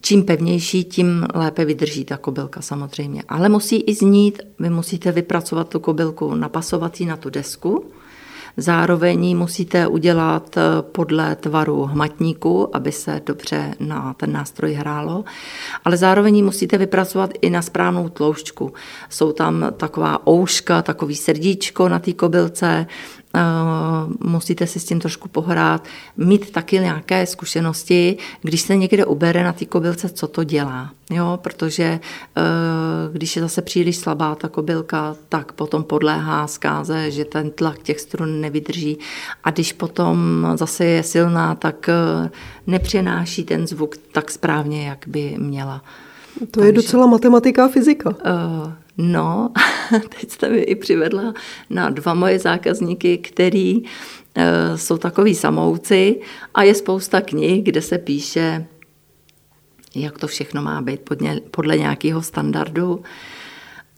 čím 0.00 0.24
pevnější, 0.24 0.84
tím 0.84 1.26
lépe 1.34 1.64
vydrží 1.64 2.04
ta 2.04 2.16
kobylka 2.16 2.62
samozřejmě. 2.62 3.22
Ale 3.28 3.48
musí 3.48 3.76
i 3.76 3.94
znít, 3.94 4.42
vy 4.58 4.70
musíte 4.70 5.12
vypracovat 5.12 5.68
tu 5.68 5.80
kobylku, 5.80 6.34
napasovat 6.34 7.00
ji 7.00 7.06
na 7.06 7.16
tu 7.16 7.30
desku, 7.30 7.84
Zároveň 8.56 9.36
musíte 9.36 9.86
udělat 9.86 10.56
eh, 10.56 10.62
podle 10.82 11.36
tvaru 11.36 11.82
hmatníku, 11.82 12.76
aby 12.76 12.92
se 12.92 13.20
dobře 13.26 13.74
na 13.80 14.14
ten 14.14 14.32
nástroj 14.32 14.72
hrálo, 14.72 15.24
ale 15.84 15.96
zároveň 15.96 16.44
musíte 16.44 16.78
vypracovat 16.78 17.30
i 17.40 17.50
na 17.50 17.62
správnou 17.62 18.08
tloušťku. 18.08 18.72
Jsou 19.08 19.32
tam 19.32 19.66
taková 19.76 20.28
ouška, 20.28 20.82
takový 20.82 21.16
srdíčko 21.16 21.88
na 21.88 21.98
té 21.98 22.12
kobylce, 22.12 22.86
musíte 24.24 24.66
si 24.66 24.80
s 24.80 24.84
tím 24.84 25.00
trošku 25.00 25.28
pohrát, 25.28 25.84
mít 26.16 26.50
taky 26.50 26.78
nějaké 26.78 27.26
zkušenosti, 27.26 28.16
když 28.42 28.60
se 28.60 28.76
někde 28.76 29.04
ubere 29.04 29.44
na 29.44 29.52
té 29.52 29.64
kobylce, 29.64 30.08
co 30.08 30.26
to 30.28 30.44
dělá. 30.44 30.90
Jo, 31.10 31.38
protože 31.42 31.84
e, 31.84 32.00
když 33.12 33.36
je 33.36 33.42
zase 33.42 33.62
příliš 33.62 33.96
slabá 33.96 34.34
ta 34.34 34.48
kobylka, 34.48 35.16
tak 35.28 35.52
potom 35.52 35.84
podléhá 35.84 36.46
zkáze, 36.46 37.10
že 37.10 37.24
ten 37.24 37.50
tlak 37.50 37.78
těch 37.82 38.00
strun 38.00 38.40
nevydrží. 38.40 38.98
A 39.44 39.50
když 39.50 39.72
potom 39.72 40.46
zase 40.54 40.84
je 40.84 41.02
silná, 41.02 41.54
tak 41.54 41.88
e, 41.88 41.94
nepřenáší 42.66 43.44
ten 43.44 43.66
zvuk 43.66 43.96
tak 44.12 44.30
správně, 44.30 44.88
jak 44.88 45.04
by 45.06 45.34
měla. 45.38 45.82
To 46.38 46.46
Takže, 46.46 46.68
je 46.68 46.72
docela 46.72 47.06
matematika 47.06 47.64
a 47.64 47.68
fyzika. 47.68 48.10
Uh, 48.10 48.72
No, 48.98 49.52
teď 49.90 50.30
jste 50.30 50.48
mi 50.48 50.58
i 50.58 50.74
přivedla 50.74 51.34
na 51.70 51.90
dva 51.90 52.14
moje 52.14 52.38
zákazníky, 52.38 53.18
který 53.18 53.82
uh, 53.82 53.88
jsou 54.76 54.98
takový 54.98 55.34
samouci 55.34 56.20
a 56.54 56.62
je 56.62 56.74
spousta 56.74 57.20
knih, 57.20 57.64
kde 57.64 57.82
se 57.82 57.98
píše, 57.98 58.66
jak 59.94 60.18
to 60.18 60.26
všechno 60.26 60.62
má 60.62 60.82
být 60.82 61.00
podle, 61.00 61.40
podle 61.50 61.78
nějakého 61.78 62.22
standardu. 62.22 63.02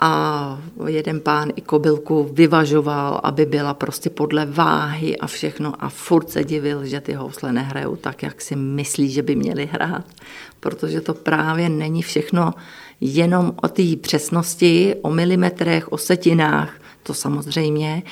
a 0.00 0.60
jeden 0.86 1.20
pán 1.20 1.52
i 1.56 1.60
kobylku 1.60 2.30
vyvažoval, 2.32 3.20
aby 3.22 3.46
byla 3.46 3.74
prostě 3.74 4.10
podle 4.10 4.46
váhy 4.46 5.16
a 5.16 5.26
všechno 5.26 5.84
a 5.84 5.88
furt 5.88 6.30
se 6.30 6.44
divil, 6.44 6.84
že 6.84 7.00
ty 7.00 7.12
housle 7.12 7.52
nehrajou 7.52 7.96
tak, 7.96 8.22
jak 8.22 8.40
si 8.40 8.56
myslí, 8.56 9.10
že 9.10 9.22
by 9.22 9.36
měli 9.36 9.66
hrát, 9.72 10.04
protože 10.60 11.00
to 11.00 11.14
právě 11.14 11.68
není 11.68 12.02
všechno 12.02 12.52
jenom 13.00 13.52
o 13.62 13.68
té 13.68 13.82
přesnosti, 14.00 14.94
o 15.02 15.10
milimetrech, 15.10 15.92
o 15.92 15.98
setinách, 15.98 16.80
to 17.02 17.14
samozřejmě, 17.14 18.02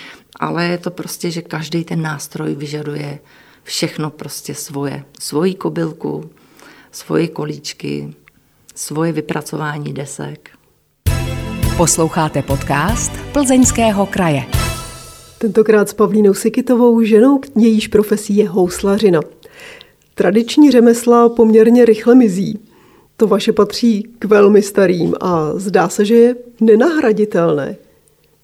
ale 0.41 0.65
je 0.65 0.79
to 0.79 0.91
prostě, 0.91 1.31
že 1.31 1.43
každý 1.43 1.85
ten 1.85 2.03
nástroj 2.03 2.55
vyžaduje 2.55 3.19
všechno 3.63 4.11
prostě 4.11 4.55
svoje. 4.55 5.05
Svoji 5.21 5.55
kobylku, 5.55 6.31
svoje 6.93 7.29
kolíčky, 7.29 8.15
svoje 8.75 9.13
vypracování 9.13 9.93
desek. 9.93 10.51
Posloucháte 11.77 12.43
podcast 12.43 13.13
Plzeňského 13.33 14.07
kraje. 14.07 14.45
Tentokrát 15.39 15.89
s 15.89 15.93
Pavlínou 15.93 16.35
Sikitovou, 16.35 17.03
ženou, 17.03 17.41
jejíž 17.57 17.89
profesí 17.89 18.37
je 18.37 18.49
houslařina. 18.49 19.21
Tradiční 20.15 20.71
řemesla 20.71 21.29
poměrně 21.29 21.85
rychle 21.85 22.15
mizí. 22.15 22.59
To 23.17 23.27
vaše 23.27 23.53
patří 23.53 24.03
k 24.19 24.25
velmi 24.25 24.63
starým 24.63 25.15
a 25.21 25.51
zdá 25.55 25.89
se, 25.89 26.05
že 26.05 26.15
je 26.15 26.37
nenahraditelné. 26.61 27.77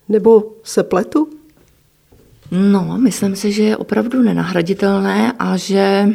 Nebo 0.08 0.52
se 0.62 0.82
pletu? 0.82 1.28
No, 2.50 2.98
myslím 2.98 3.36
si, 3.36 3.52
že 3.52 3.62
je 3.62 3.76
opravdu 3.76 4.22
nenahraditelné 4.22 5.32
a 5.38 5.56
že 5.56 6.08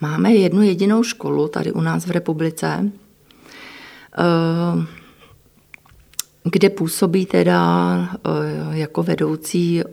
máme 0.00 0.32
jednu 0.32 0.62
jedinou 0.62 1.02
školu 1.02 1.48
tady 1.48 1.72
u 1.72 1.80
nás 1.80 2.06
v 2.06 2.10
republice, 2.10 2.92
eh, 4.18 4.86
kde 6.44 6.70
působí 6.70 7.26
teda 7.26 7.98
eh, 8.14 8.78
jako 8.78 9.02
vedoucí 9.02 9.80
eh, 9.80 9.86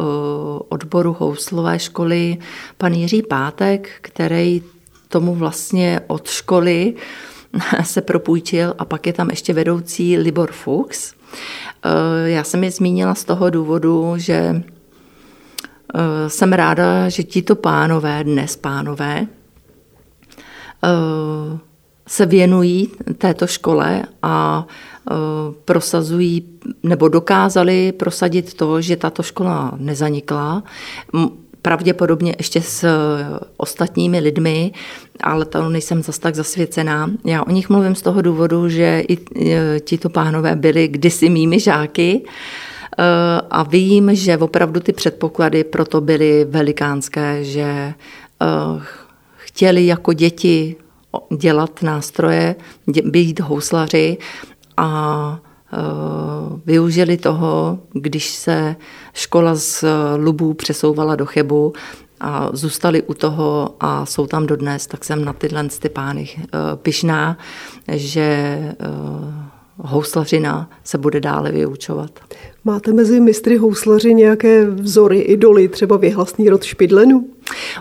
odboru 0.69 1.15
houslové 1.19 1.79
školy 1.79 2.37
pan 2.77 2.93
Jiří 2.93 3.21
Pátek, 3.21 3.89
který 4.01 4.61
tomu 5.09 5.35
vlastně 5.35 6.01
od 6.07 6.27
školy 6.27 6.93
se 7.83 8.01
propůjčil 8.01 8.73
a 8.77 8.85
pak 8.85 9.07
je 9.07 9.13
tam 9.13 9.29
ještě 9.29 9.53
vedoucí 9.53 10.17
Libor 10.17 10.51
Fuchs. 10.51 11.13
Eh, 11.85 12.29
já 12.29 12.43
jsem 12.43 12.63
je 12.63 12.71
zmínila 12.71 13.15
z 13.15 13.23
toho 13.23 13.49
důvodu, 13.49 14.13
že 14.17 14.63
jsem 16.27 16.53
ráda, 16.53 17.09
že 17.09 17.23
tito 17.23 17.55
pánové, 17.55 18.23
dnes 18.23 18.55
pánové, 18.55 19.27
se 22.07 22.25
věnují 22.25 22.91
této 23.17 23.47
škole 23.47 24.03
a 24.23 24.67
Eh, 25.11 25.53
prosazují 25.65 26.59
nebo 26.83 27.07
dokázali 27.07 27.91
prosadit 27.91 28.53
to, 28.53 28.81
že 28.81 28.95
tato 28.95 29.23
škola 29.23 29.71
nezanikla. 29.77 30.63
Pravděpodobně 31.67 32.35
ještě 32.37 32.61
s 32.61 32.83
eh, 32.83 32.89
ostatními 33.57 34.19
lidmi, 34.19 34.71
ale 35.21 35.45
to 35.45 35.69
nejsem 35.69 36.03
zas 36.03 36.19
tak 36.19 36.35
zasvěcená. 36.35 37.11
Já 37.25 37.43
o 37.43 37.51
nich 37.51 37.69
mluvím 37.69 37.95
z 37.95 38.01
toho 38.01 38.21
důvodu, 38.21 38.69
že 38.69 39.03
i 39.07 39.17
eh, 39.17 39.79
tito 39.79 40.09
pánové 40.09 40.55
byli 40.55 40.87
kdysi 40.87 41.29
mými 41.29 41.59
žáky 41.59 42.21
a 43.49 43.63
vím, 43.63 44.15
že 44.15 44.37
opravdu 44.37 44.79
ty 44.79 44.93
předpoklady 44.93 45.63
proto 45.63 46.01
byly 46.01 46.45
velikánské, 46.45 47.43
že 47.43 47.93
chtěli 49.37 49.85
jako 49.85 50.13
děti 50.13 50.75
dělat 51.37 51.83
nástroje, 51.83 52.55
být 53.03 53.39
houslaři 53.39 54.17
a 54.77 55.39
využili 56.65 57.17
toho, 57.17 57.79
když 57.93 58.29
se 58.29 58.75
škola 59.13 59.55
z 59.55 59.85
Lubů 60.17 60.53
přesouvala 60.53 61.15
do 61.15 61.25
Chebu 61.25 61.73
a 62.19 62.49
zůstali 62.53 63.01
u 63.01 63.13
toho 63.13 63.75
a 63.79 64.05
jsou 64.05 64.27
tam 64.27 64.47
dodnes, 64.47 64.87
tak 64.87 65.05
jsem 65.05 65.25
na 65.25 65.33
tyhle 65.33 65.67
ty 65.79 65.89
pány 65.89 66.29
e, 66.35 66.45
pyšná, 66.75 67.37
že 67.91 68.21
e, 68.21 68.75
houslařina 69.77 70.69
se 70.83 70.97
bude 70.97 71.19
dále 71.19 71.51
vyučovat. 71.51 72.11
Máte 72.63 72.93
mezi 72.93 73.19
mistry 73.19 73.57
houslaři 73.57 74.13
nějaké 74.13 74.65
vzory, 74.65 75.19
idoly, 75.19 75.67
třeba 75.67 75.97
věhlasný 75.97 76.49
rod 76.49 76.63
Špidlenů? 76.63 77.27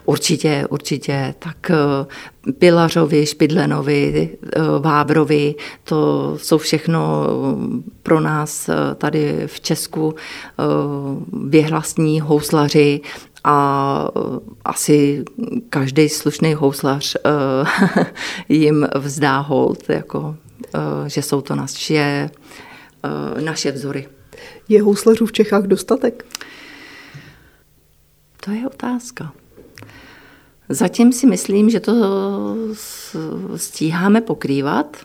Určitě, 0.05 0.67
určitě. 0.71 1.35
Tak 1.39 1.71
eh, 1.71 2.53
Pilařovi, 2.53 3.27
Špidlenovi, 3.27 4.29
eh, 4.43 4.61
Vávrovi, 4.79 5.55
to 5.85 6.33
jsou 6.41 6.59
všechno 6.59 7.27
eh, 7.27 7.91
pro 8.03 8.21
nás 8.21 8.71
tady 8.99 9.43
v 9.47 9.61
Česku 9.61 10.15
věhlasní 11.49 12.21
houslaři 12.21 13.01
a 13.45 14.09
asi 14.65 15.25
každý 15.71 16.09
slušný 16.09 16.55
houslař 16.55 17.17
jim 18.49 18.87
vzdá 18.99 19.39
hold, 19.39 19.89
jako, 19.89 20.37
že 21.07 21.23
jsou 21.23 21.41
to 21.41 21.55
naše, 21.55 22.31
naše 23.45 23.73
vzory. 23.73 24.09
Je 24.69 24.83
houslařů 24.83 25.27
v 25.27 25.33
Čechách 25.33 25.63
dostatek? 25.63 26.25
To 28.45 28.51
je 28.51 28.67
otázka. 28.67 29.33
Zatím 30.69 31.13
si 31.13 31.27
myslím, 31.27 31.71
že 31.71 31.81
to 31.81 31.95
stíháme 33.57 34.21
pokrývat 34.21 34.97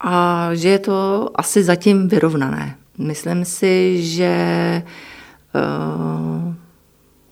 a 0.00 0.50
že 0.54 0.68
je 0.68 0.78
to 0.78 1.30
asi 1.34 1.64
zatím 1.64 2.08
vyrovnané. 2.08 2.76
Myslím 2.98 3.44
si, 3.44 4.02
že 4.02 4.32
uh, 5.54 6.54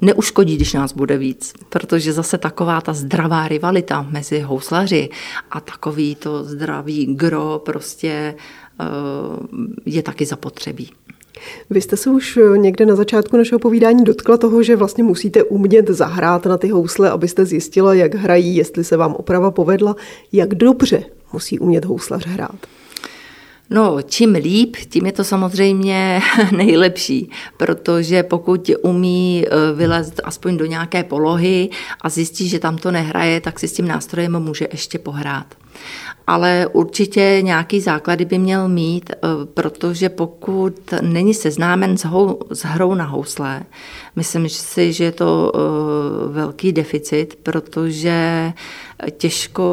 neuškodí, 0.00 0.56
když 0.56 0.72
nás 0.72 0.92
bude 0.92 1.18
víc, 1.18 1.52
protože 1.68 2.12
zase 2.12 2.38
taková 2.38 2.80
ta 2.80 2.92
zdravá 2.92 3.48
rivalita 3.48 4.02
mezi 4.02 4.40
houslaři 4.40 5.08
a 5.50 5.60
takový 5.60 6.14
to 6.14 6.44
zdravý 6.44 7.06
gro 7.06 7.62
prostě 7.64 8.34
uh, 8.80 9.66
je 9.86 10.02
taky 10.02 10.26
zapotřebí. 10.26 10.90
Vy 11.70 11.80
jste 11.80 11.96
se 11.96 12.10
už 12.10 12.38
někde 12.56 12.86
na 12.86 12.96
začátku 12.96 13.36
našeho 13.36 13.58
povídání 13.58 14.04
dotkla 14.04 14.36
toho, 14.36 14.62
že 14.62 14.76
vlastně 14.76 15.04
musíte 15.04 15.42
umět 15.42 15.90
zahrát 15.90 16.46
na 16.46 16.58
ty 16.58 16.68
housle, 16.68 17.10
abyste 17.10 17.44
zjistila, 17.44 17.94
jak 17.94 18.14
hrají, 18.14 18.56
jestli 18.56 18.84
se 18.84 18.96
vám 18.96 19.14
oprava 19.14 19.50
povedla, 19.50 19.96
jak 20.32 20.54
dobře 20.54 21.04
musí 21.32 21.58
umět 21.58 21.84
houslař 21.84 22.26
hrát. 22.26 22.66
No, 23.70 24.02
čím 24.02 24.32
líp, 24.32 24.76
tím 24.88 25.06
je 25.06 25.12
to 25.12 25.24
samozřejmě 25.24 26.20
nejlepší, 26.56 27.30
protože 27.56 28.22
pokud 28.22 28.70
umí 28.82 29.44
eh, 29.46 29.72
vylézt 29.74 30.20
aspoň 30.24 30.56
do 30.56 30.66
nějaké 30.66 31.04
polohy 31.04 31.68
a 32.00 32.08
zjistí, 32.08 32.48
že 32.48 32.58
tam 32.58 32.78
to 32.78 32.90
nehraje, 32.90 33.40
tak 33.40 33.58
si 33.58 33.68
s 33.68 33.72
tím 33.72 33.88
nástrojem 33.88 34.40
může 34.40 34.68
ještě 34.72 34.98
pohrát 34.98 35.46
ale 36.26 36.66
určitě 36.72 37.38
nějaký 37.42 37.80
základy 37.80 38.24
by 38.24 38.38
měl 38.38 38.68
mít, 38.68 39.10
eh, 39.10 39.16
protože 39.54 40.08
pokud 40.08 40.94
není 41.02 41.34
seznámen 41.34 41.96
s, 41.96 42.04
hou, 42.04 42.40
s 42.50 42.64
hrou 42.64 42.94
na 42.94 43.04
housle, 43.04 43.62
myslím 44.16 44.48
si, 44.48 44.92
že 44.92 45.04
je 45.04 45.12
to 45.12 45.52
eh, 45.54 45.58
velký 46.32 46.72
deficit, 46.72 47.38
protože 47.42 48.52
těžko, 49.16 49.64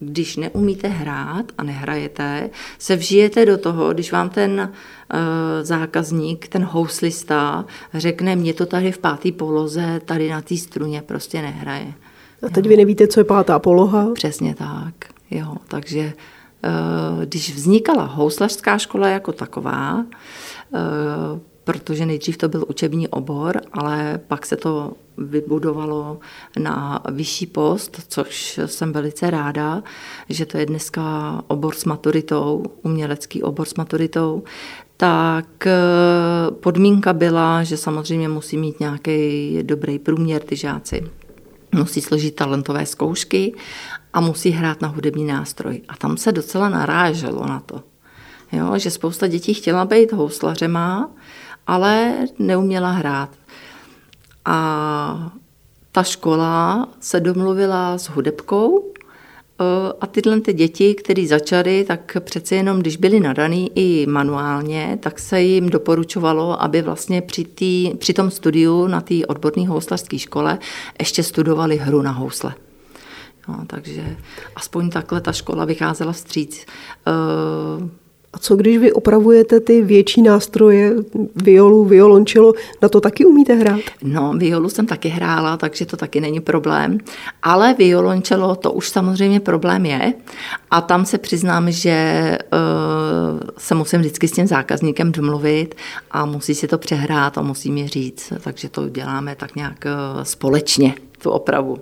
když 0.00 0.36
neumíte 0.36 0.88
hrát 0.88 1.44
a 1.58 1.62
nehrajete, 1.62 2.50
se 2.78 2.96
vžijete 2.96 3.46
do 3.46 3.58
toho, 3.58 3.92
když 3.92 4.12
vám 4.12 4.30
ten 4.30 4.72
eh, 5.10 5.64
zákazník, 5.64 6.48
ten 6.48 6.64
houslista 6.64 7.64
řekne, 7.94 8.36
mě 8.36 8.54
to 8.54 8.66
tady 8.66 8.92
v 8.92 8.98
páté 8.98 9.32
poloze, 9.32 10.00
tady 10.04 10.30
na 10.30 10.42
té 10.42 10.56
struně 10.56 11.02
prostě 11.02 11.42
nehraje. 11.42 11.92
A 12.42 12.48
teď 12.48 12.64
jo. 12.64 12.68
vy 12.68 12.76
nevíte, 12.76 13.06
co 13.06 13.20
je 13.20 13.24
pátá 13.24 13.58
poloha? 13.58 14.08
Přesně 14.14 14.54
tak. 14.54 15.17
Jo, 15.30 15.56
takže 15.68 16.00
eh, 16.00 17.26
když 17.26 17.54
vznikala 17.54 18.04
houslařská 18.04 18.78
škola 18.78 19.08
jako 19.08 19.32
taková, 19.32 20.04
eh, 20.74 20.78
protože 21.64 22.06
nejdřív 22.06 22.36
to 22.36 22.48
byl 22.48 22.64
učební 22.68 23.08
obor, 23.08 23.60
ale 23.72 24.20
pak 24.26 24.46
se 24.46 24.56
to 24.56 24.92
vybudovalo 25.16 26.18
na 26.58 27.02
vyšší 27.10 27.46
post, 27.46 28.00
což 28.08 28.60
jsem 28.66 28.92
velice 28.92 29.30
ráda, 29.30 29.82
že 30.28 30.46
to 30.46 30.58
je 30.58 30.66
dneska 30.66 31.02
obor 31.46 31.74
s 31.74 31.84
maturitou, 31.84 32.62
umělecký 32.82 33.42
obor 33.42 33.66
s 33.66 33.74
maturitou, 33.74 34.42
tak 34.96 35.66
eh, 35.66 35.74
podmínka 36.50 37.12
byla, 37.12 37.64
že 37.64 37.76
samozřejmě 37.76 38.28
musí 38.28 38.56
mít 38.56 38.80
nějaký 38.80 39.58
dobrý 39.62 39.98
průměr 39.98 40.42
ty 40.42 40.56
žáci. 40.56 41.10
Musí 41.74 42.00
složit 42.00 42.34
talentové 42.34 42.86
zkoušky 42.86 43.54
a 44.12 44.20
musí 44.20 44.50
hrát 44.50 44.80
na 44.80 44.88
hudební 44.88 45.24
nástroj. 45.24 45.80
A 45.88 45.96
tam 45.96 46.16
se 46.16 46.32
docela 46.32 46.68
naráželo 46.68 47.46
na 47.46 47.60
to, 47.60 47.82
jo, 48.52 48.78
že 48.78 48.90
spousta 48.90 49.26
dětí 49.26 49.54
chtěla 49.54 49.84
být 49.84 50.12
houslařema, 50.12 51.10
ale 51.66 52.14
neuměla 52.38 52.90
hrát. 52.90 53.30
A 54.44 55.32
ta 55.92 56.02
škola 56.02 56.88
se 57.00 57.20
domluvila 57.20 57.98
s 57.98 58.08
hudebkou 58.08 58.92
a 60.00 60.06
tyhle 60.06 60.40
ty 60.40 60.52
děti, 60.52 60.94
které 60.94 61.26
začaly, 61.26 61.84
tak 61.88 62.16
přece 62.20 62.54
jenom, 62.54 62.78
když 62.78 62.96
byly 62.96 63.20
nadaný 63.20 63.70
i 63.74 64.06
manuálně, 64.06 64.98
tak 65.02 65.18
se 65.18 65.42
jim 65.42 65.68
doporučovalo, 65.68 66.62
aby 66.62 66.82
vlastně 66.82 67.22
při, 67.22 67.44
tý, 67.44 67.94
při 67.98 68.12
tom 68.12 68.30
studiu 68.30 68.86
na 68.86 69.00
té 69.00 69.26
odborné 69.26 69.68
houslařské 69.68 70.18
škole 70.18 70.58
ještě 70.98 71.22
studovali 71.22 71.76
hru 71.76 72.02
na 72.02 72.10
housle. 72.10 72.54
No, 73.48 73.64
takže 73.66 74.16
aspoň 74.56 74.90
takhle 74.90 75.20
ta 75.20 75.32
škola 75.32 75.64
vycházela 75.64 76.12
vstříc. 76.12 76.66
Uh, 77.80 77.88
a 78.32 78.38
co 78.38 78.56
když 78.56 78.78
vy 78.78 78.92
opravujete 78.92 79.60
ty 79.60 79.82
větší 79.82 80.22
nástroje, 80.22 80.94
violu, 81.34 81.84
violončelo, 81.84 82.52
na 82.82 82.88
to 82.88 83.00
taky 83.00 83.24
umíte 83.24 83.54
hrát? 83.54 83.80
No, 84.02 84.32
violu 84.36 84.68
jsem 84.68 84.86
taky 84.86 85.08
hrála, 85.08 85.56
takže 85.56 85.86
to 85.86 85.96
taky 85.96 86.20
není 86.20 86.40
problém. 86.40 86.98
Ale 87.42 87.74
violončelo 87.74 88.56
to 88.56 88.72
už 88.72 88.88
samozřejmě 88.88 89.40
problém 89.40 89.86
je. 89.86 90.14
A 90.70 90.80
tam 90.80 91.06
se 91.06 91.18
přiznám, 91.18 91.70
že 91.70 92.38
uh, 92.52 93.40
se 93.58 93.74
musím 93.74 94.00
vždycky 94.00 94.28
s 94.28 94.32
tím 94.32 94.46
zákazníkem 94.46 95.12
domluvit 95.12 95.74
a 96.10 96.26
musí 96.26 96.54
si 96.54 96.68
to 96.68 96.78
přehrát 96.78 97.38
a 97.38 97.42
musí 97.42 97.70
mi 97.70 97.88
říct. 97.88 98.32
Takže 98.40 98.68
to 98.68 98.88
děláme 98.88 99.36
tak 99.36 99.56
nějak 99.56 99.84
uh, 99.84 100.22
společně, 100.22 100.94
tu 101.22 101.30
opravu. 101.30 101.78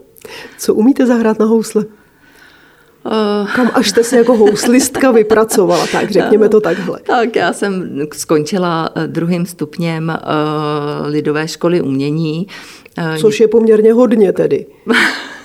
Co 0.59 0.75
umíte 0.75 1.07
zahrát 1.07 1.39
na 1.39 1.47
housle? 1.47 1.85
Uh, 1.85 3.51
Kam 3.55 3.71
až 3.75 3.89
jste 3.89 4.05
se 4.05 4.17
jako 4.17 4.37
houslistka 4.37 5.11
vypracovala, 5.11 5.87
tak 5.93 6.11
řekněme 6.11 6.49
to 6.49 6.61
takhle. 6.61 7.01
Tak 7.07 7.37
já 7.37 7.53
jsem 7.53 8.01
skončila 8.13 8.91
eh, 8.95 9.07
druhým 9.07 9.47
stupněm 9.47 10.09
uh, 10.09 11.07
lidové 11.07 11.49
školy 11.49 11.81
umění. 11.81 12.47
Což 13.21 13.41
je 13.41 13.49
poměrně 13.49 13.93
hodně 13.93 14.33
tedy. 14.33 14.67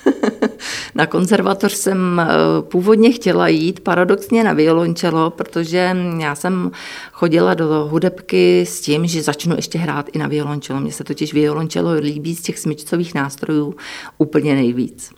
na 0.96 1.06
konzervatoř 1.06 1.74
jsem 1.74 2.22
původně 2.62 3.12
chtěla 3.12 3.48
jít 3.48 3.80
paradoxně 3.80 4.44
na 4.44 4.54
violončelo, 4.54 5.30
protože 5.30 5.96
já 6.20 6.36
jsem 6.36 6.72
chodila 7.12 7.54
do 7.54 7.88
hudebky 7.92 8.66
s 8.66 8.82
tím, 8.82 9.08
že 9.08 9.24
začnu 9.24 9.56
ještě 9.56 9.80
hrát 9.80 10.10
i 10.14 10.18
na 10.18 10.28
violončelo. 10.28 10.80
Mně 10.80 10.92
se 10.92 11.04
totiž 11.04 11.34
violončelo 11.34 11.92
líbí 11.94 12.36
z 12.36 12.42
těch 12.42 12.60
smyčcových 12.60 13.14
nástrojů 13.14 13.76
úplně 14.18 14.56
nejvíc. 14.56 15.12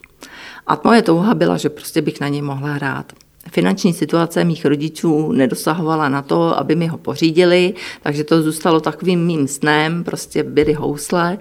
A 0.68 0.82
moje 0.84 1.02
touha 1.02 1.34
byla, 1.34 1.58
že 1.58 1.70
prostě 1.70 2.02
bych 2.02 2.20
na 2.20 2.28
něj 2.28 2.42
mohla 2.42 2.74
hrát. 2.74 3.14
Finanční 3.52 3.94
situace 3.94 4.44
mých 4.44 4.66
rodičů 4.66 5.32
nedosahovala 5.32 6.10
na 6.10 6.22
to, 6.22 6.58
aby 6.58 6.76
mi 6.76 6.88
ho 6.88 6.98
pořídili, 6.98 7.74
takže 8.02 8.24
to 8.24 8.42
zůstalo 8.42 8.80
takovým 8.80 9.26
mým 9.26 9.48
snem, 9.48 10.04
prostě 10.04 10.44
byly 10.44 10.74
housle, 10.74 11.38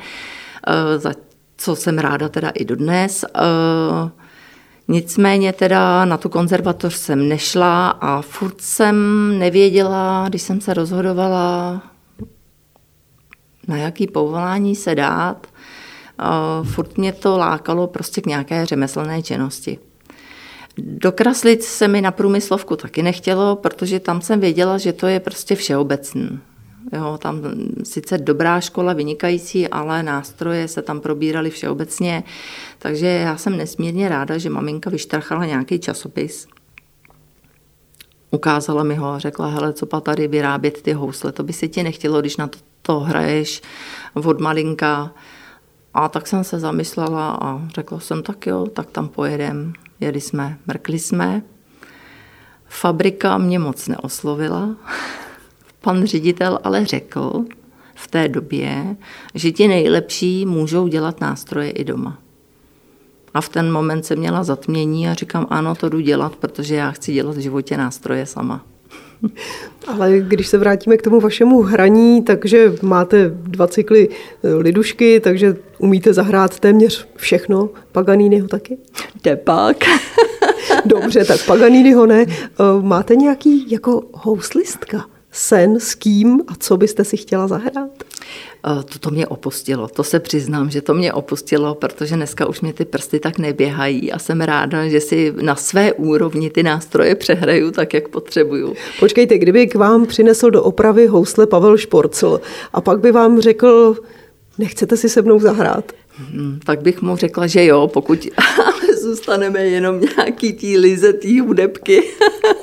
eh, 0.67 0.99
co 1.57 1.77
jsem 1.77 1.99
ráda 1.99 2.29
teda 2.29 2.51
i 2.51 2.65
dodnes. 2.65 3.25
Eh, 3.25 4.11
nicméně 4.89 5.53
teda 5.53 6.05
na 6.05 6.17
tu 6.17 6.29
konzervatoř 6.29 6.95
jsem 6.95 7.29
nešla 7.29 7.89
a 7.91 8.23
furt 8.23 8.61
jsem 8.61 8.97
nevěděla, 9.39 10.27
když 10.29 10.43
jsem 10.43 10.61
se 10.61 10.75
rozhodovala, 10.75 11.83
na 13.69 13.77
jaký 13.77 14.07
povolání 14.07 14.77
se 14.77 14.95
dát, 14.95 15.47
furt 16.63 16.99
mě 16.99 17.13
to 17.13 17.39
lákalo 17.39 17.87
prostě 17.87 18.21
k 18.21 18.27
nějaké 18.27 18.67
řemeslné 18.67 19.23
činnosti. 19.23 19.79
Dokreslit 20.79 21.63
se 21.63 21.89
mi 21.89 22.01
na 22.01 22.11
průmyslovku 22.11 22.77
taky 22.77 23.03
nechtělo, 23.03 23.57
protože 23.57 24.01
tam 24.01 24.21
jsem 24.21 24.41
věděla, 24.41 24.79
že 24.79 24.93
to 24.93 25.07
je 25.07 25.21
prostě 25.21 25.55
všeobecný. 25.55 26.41
Jo, 26.93 27.18
tam 27.18 27.41
sice 27.85 28.18
dobrá 28.18 28.61
škola, 28.61 28.93
vynikající, 28.93 29.68
ale 29.68 30.03
nástroje 30.03 30.68
se 30.68 30.83
tam 30.83 31.01
probíraly 31.01 31.51
všeobecně, 31.51 32.24
takže 32.78 33.07
já 33.07 33.37
jsem 33.37 33.57
nesmírně 33.57 34.09
ráda, 34.09 34.39
že 34.39 34.51
maminka 34.51 34.91
vyštrachala 34.91 35.47
nějaký 35.47 35.78
časopis. 35.78 36.47
Ukázala 38.30 38.83
mi 38.83 38.95
ho 38.95 39.09
a 39.09 39.18
řekla, 39.18 39.47
hele, 39.47 39.72
co 39.72 39.87
pa 39.87 40.01
tady 40.01 40.28
vyrábět 40.28 40.83
ty 40.83 40.93
housle, 40.93 41.33
to 41.33 41.43
by 41.43 41.53
si 41.53 41.68
ti 41.68 41.83
nechtělo, 41.83 42.20
když 42.20 42.37
na 42.37 42.47
to, 42.47 42.59
to 42.83 43.01
hraješ 43.01 43.62
od 44.14 44.41
malinka. 44.41 45.12
A 45.95 46.09
tak 46.09 46.26
jsem 46.26 46.45
se 46.45 46.59
zamyslela 46.59 47.39
a 47.43 47.68
řekla 47.74 48.01
jsem, 48.01 48.22
tak 48.22 48.47
jo, 48.47 48.66
tak 48.66 48.91
tam 48.91 49.09
pojedem. 49.09 49.72
Jeli 50.01 50.20
jsme, 50.20 50.59
mrkli 50.66 50.99
jsme. 50.99 51.43
Fabrika 52.68 53.39
mě 53.39 53.59
moc 53.59 53.89
neoslovila. 53.89 54.76
Pan 55.83 56.05
ředitel 56.05 56.59
ale 56.64 56.87
řekl 56.87 57.45
v 57.95 58.09
té 58.09 58.28
době, 58.28 58.97
že 59.35 59.53
ti 59.53 59.68
nejlepší 59.68 60.47
můžou 60.47 60.89
dělat 60.89 61.20
nástroje 61.20 61.70
i 61.70 61.85
doma. 61.85 62.18
A 63.35 63.41
v 63.41 63.49
ten 63.49 63.72
moment 63.72 64.07
jsem 64.07 64.18
měla 64.18 64.45
zatmění 64.45 65.09
a 65.09 65.14
říkám, 65.14 65.47
ano, 65.51 65.74
to 65.74 65.89
jdu 65.89 66.01
dělat, 66.01 66.37
protože 66.37 66.74
já 66.74 66.91
chci 66.91 67.12
dělat 67.12 67.37
v 67.37 67.41
životě 67.41 67.76
nástroje 67.76 68.26
sama. 68.26 68.64
Ale 69.87 70.18
když 70.18 70.47
se 70.47 70.59
vrátíme 70.59 70.97
k 70.97 71.03
tomu 71.03 71.20
vašemu 71.20 71.62
hraní, 71.62 72.22
takže 72.22 72.72
máte 72.83 73.28
dva 73.28 73.66
cykly 73.66 74.09
eh, 74.09 74.55
lidušky, 74.55 75.20
takže 75.20 75.57
umíte 75.78 76.12
zahrát 76.14 76.61
téměř 76.61 77.09
všechno. 77.16 77.70
Paganiniho 77.93 78.49
taky? 78.49 78.78
Depak. 79.24 79.76
Dobře, 80.85 81.24
tak 81.24 81.47
Paganiniho 81.47 82.07
ne. 82.07 82.26
Eh, 82.28 82.55
máte 82.83 83.16
nějaký 83.16 83.70
jako 83.70 84.03
houslistka? 84.12 85.07
Sen 85.33 85.80
s 85.80 85.95
kým 85.95 86.41
a 86.49 86.55
co 86.59 86.76
byste 86.76 87.05
si 87.05 87.16
chtěla 87.16 87.49
zahrát? 87.49 87.91
Eh, 88.66 88.83
to, 88.83 88.99
to 88.99 89.11
mě 89.11 89.26
opustilo, 89.26 89.89
to 89.89 90.05
se 90.05 90.20
přiznám, 90.20 90.70
že 90.70 90.80
to 90.80 90.95
mě 90.95 91.12
opustilo, 91.12 91.74
protože 91.74 92.16
dneska 92.16 92.47
už 92.47 92.61
mě 92.61 92.72
ty 92.72 92.85
prsty 92.85 93.20
tak 93.20 93.39
neběhají 93.39 94.12
a 94.12 94.18
jsem 94.18 94.41
ráda, 94.41 94.89
že 94.89 95.01
si 95.01 95.33
na 95.41 95.57
své 95.57 95.93
úrovni 95.93 96.51
ty 96.51 96.62
nástroje 96.62 97.14
přehraju 97.14 97.70
tak, 97.70 97.95
jak 97.95 98.09
potřebuju. 98.09 98.74
Počkejte, 99.01 99.39
kdyby 99.39 99.66
k 99.66 99.74
vám 99.74 100.07
přinesl 100.07 100.51
do 100.51 100.62
opravy 100.62 101.07
housle 101.07 101.47
Pavel 101.47 101.76
Šporcl 101.76 102.41
a 102.72 102.80
pak 102.80 103.01
by 103.01 103.12
vám 103.12 103.41
řekl, 103.41 103.97
nechcete 104.59 104.97
si 104.97 105.09
se 105.09 105.22
mnou 105.22 105.41
zahrát? 105.41 105.93
Hmm, 106.16 106.61
tak 106.64 106.83
bych 106.83 107.03
mu 107.03 107.16
řekla, 107.16 107.47
že 107.47 107.64
jo, 107.64 107.89
pokud 107.93 108.26
zůstaneme 109.03 109.64
jenom 109.64 110.01
nějaký 110.01 110.53
tí 110.53 110.78
lize, 110.78 111.12
tí 111.12 111.41
hudebky. 111.41 112.03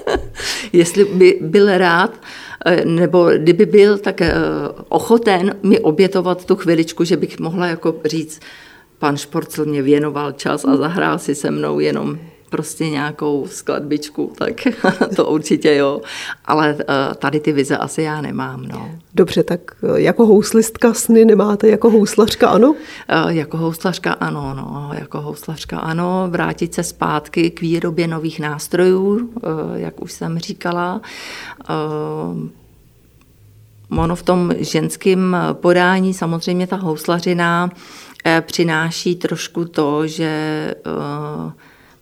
Jestli 0.73 1.05
by 1.05 1.37
byl 1.41 1.77
rád, 1.77 2.13
nebo 2.85 3.29
kdyby 3.37 3.65
byl 3.65 3.97
tak 3.97 4.21
eh, 4.21 4.33
ochoten 4.89 5.55
mi 5.63 5.79
obětovat 5.79 6.45
tu 6.45 6.55
chviličku, 6.55 7.03
že 7.03 7.17
bych 7.17 7.39
mohla 7.39 7.67
jako 7.67 7.95
říct, 8.05 8.39
pan 8.99 9.17
Šporcel 9.17 9.65
mě 9.65 9.81
věnoval 9.81 10.31
čas 10.31 10.65
a 10.65 10.75
zahrál 10.75 11.19
si 11.19 11.35
se 11.35 11.51
mnou 11.51 11.79
jenom 11.79 12.19
prostě 12.49 12.89
nějakou 12.89 13.47
skladbičku, 13.47 14.33
tak 14.37 14.53
to 15.15 15.25
určitě 15.25 15.75
jo. 15.75 16.01
Ale 16.45 16.75
eh, 16.79 16.85
tady 17.15 17.39
ty 17.39 17.51
vize 17.51 17.77
asi 17.77 18.01
já 18.01 18.21
nemám. 18.21 18.65
No. 18.67 18.91
Dobře, 19.13 19.43
tak 19.43 19.61
jako 19.95 20.25
houslistka 20.25 20.93
sny 20.93 21.25
nemáte, 21.25 21.67
jako 21.67 21.89
houslařka 21.89 22.49
ano? 22.49 22.75
Jako 23.27 23.57
houslařka 23.57 24.11
ano, 24.13 24.53
no. 24.53 24.91
Jako 24.93 25.21
houslařka 25.21 25.79
ano, 25.79 26.27
vrátit 26.29 26.73
se 26.73 26.83
zpátky 26.83 27.51
k 27.51 27.61
výrobě 27.61 28.07
nových 28.07 28.39
nástrojů, 28.39 29.29
jak 29.75 30.01
už 30.01 30.11
jsem 30.11 30.39
říkala. 30.39 31.01
Ono 33.97 34.15
v 34.15 34.23
tom 34.23 34.53
ženském 34.57 35.37
podání 35.53 36.13
samozřejmě 36.13 36.67
ta 36.67 36.75
houslařina 36.75 37.71
eh, 38.25 38.41
přináší 38.41 39.15
trošku 39.15 39.65
to, 39.65 40.07
že 40.07 40.25
eh, 40.25 41.51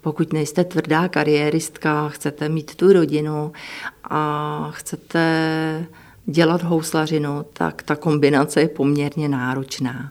pokud 0.07 0.33
nejste 0.33 0.63
tvrdá 0.63 1.07
kariéristka, 1.07 2.09
chcete 2.09 2.49
mít 2.49 2.75
tu 2.75 2.93
rodinu 2.93 3.51
a 4.09 4.71
chcete 4.73 5.85
dělat 6.25 6.63
houslařinu, 6.63 7.45
tak 7.53 7.83
ta 7.83 7.95
kombinace 7.95 8.61
je 8.61 8.67
poměrně 8.67 9.29
náročná. 9.29 10.09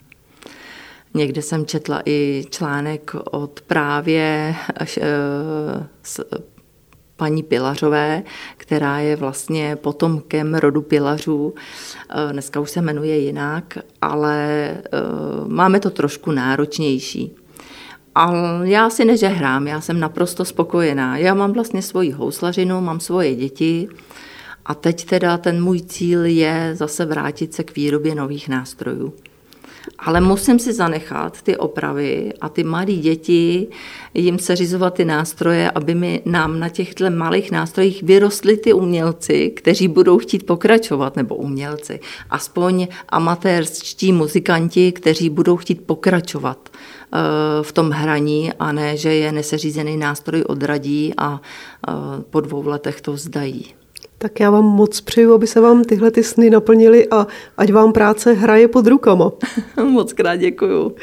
Někde 1.15 1.43
jsem 1.43 1.67
četla 1.67 2.03
i 2.05 2.45
článek 2.51 3.13
od 3.31 3.61
právě 3.61 4.55
eh, 4.81 5.07
paní 7.17 7.43
Pilařové, 7.43 8.23
která 8.57 8.99
je 8.99 9.17
vlastně 9.17 9.77
potomkem 9.77 10.55
rodu 10.55 10.83
Pilařů. 10.83 11.55
Eh, 12.11 12.33
dneska 12.33 12.61
už 12.61 12.71
se 12.71 12.83
jmenuje 12.83 13.19
jinak, 13.19 13.79
ale 14.03 14.69
eh, 14.71 14.81
máme 15.47 15.81
to 15.81 15.91
trošku 15.91 16.31
náročnější. 16.31 17.46
Ale 18.19 18.69
já 18.69 18.91
si 18.91 19.05
nežehrám, 19.05 19.67
já 19.67 19.81
jsem 19.81 20.01
naprosto 20.01 20.45
spokojená. 20.45 21.17
Já 21.17 21.35
mám 21.35 21.53
vlastně 21.53 21.83
svoji 21.83 22.11
houslařinu, 22.11 22.81
mám 22.81 23.01
svoje 23.01 23.35
děti 23.35 23.89
a 24.65 24.75
teď 24.75 25.05
teda 25.05 25.39
ten 25.39 25.63
můj 25.63 25.81
cíl 25.81 26.25
je 26.25 26.71
zase 26.75 27.05
vrátit 27.05 27.55
se 27.55 27.65
k 27.65 27.77
výrobě 27.77 28.15
nových 28.15 28.49
nástrojů. 28.49 29.15
Ale 29.99 30.21
musím 30.21 30.59
si 30.59 30.73
zanechat 30.73 31.43
ty 31.43 31.57
opravy 31.57 32.33
a 32.41 32.49
ty 32.49 32.65
malé 32.65 32.93
děti, 32.93 33.69
jim 34.15 34.39
seřizovat 34.39 34.95
ty 34.95 35.05
nástroje, 35.05 35.71
aby 35.71 35.95
mi 35.95 36.23
nám 36.25 36.61
na 36.61 36.69
těchto 36.69 37.11
malých 37.11 37.51
nástrojích 37.51 38.03
vyrostly 38.03 38.57
ty 38.57 38.73
umělci, 38.73 39.51
kteří 39.51 39.89
budou 39.89 40.19
chtít 40.19 40.47
pokračovat, 40.47 41.17
nebo 41.17 41.35
umělci, 41.35 42.01
aspoň 42.31 42.89
amatérští 43.09 44.13
muzikanti, 44.13 44.93
kteří 44.93 45.31
budou 45.31 45.57
chtít 45.57 45.87
pokračovat 45.87 46.69
eh, 46.69 47.19
v 47.63 47.73
tom 47.73 47.91
hraní 47.91 48.53
a 48.59 48.73
ne, 48.73 48.97
že 48.97 49.15
je 49.15 49.33
neseřízený 49.33 49.97
nástroj 49.97 50.45
odradí 50.47 51.15
a 51.17 51.41
eh, 51.89 51.93
po 52.31 52.41
dvou 52.41 52.67
letech 52.67 53.01
to 53.01 53.13
vzdají. 53.13 53.75
Tak 54.19 54.41
já 54.41 54.51
vám 54.51 54.65
moc 54.65 55.01
přeju, 55.01 55.35
aby 55.35 55.47
se 55.47 55.61
vám 55.61 55.85
tyhle 55.85 56.11
ty 56.11 56.23
sny 56.23 56.51
naplnily 56.51 57.07
a 57.11 57.27
ať 57.57 57.73
vám 57.73 57.93
práce 57.93 58.33
hraje 58.33 58.69
pod 58.69 58.87
rukama. 58.87 59.33
moc 59.85 60.13
krát 60.13 60.37
děkuju. 60.37 60.95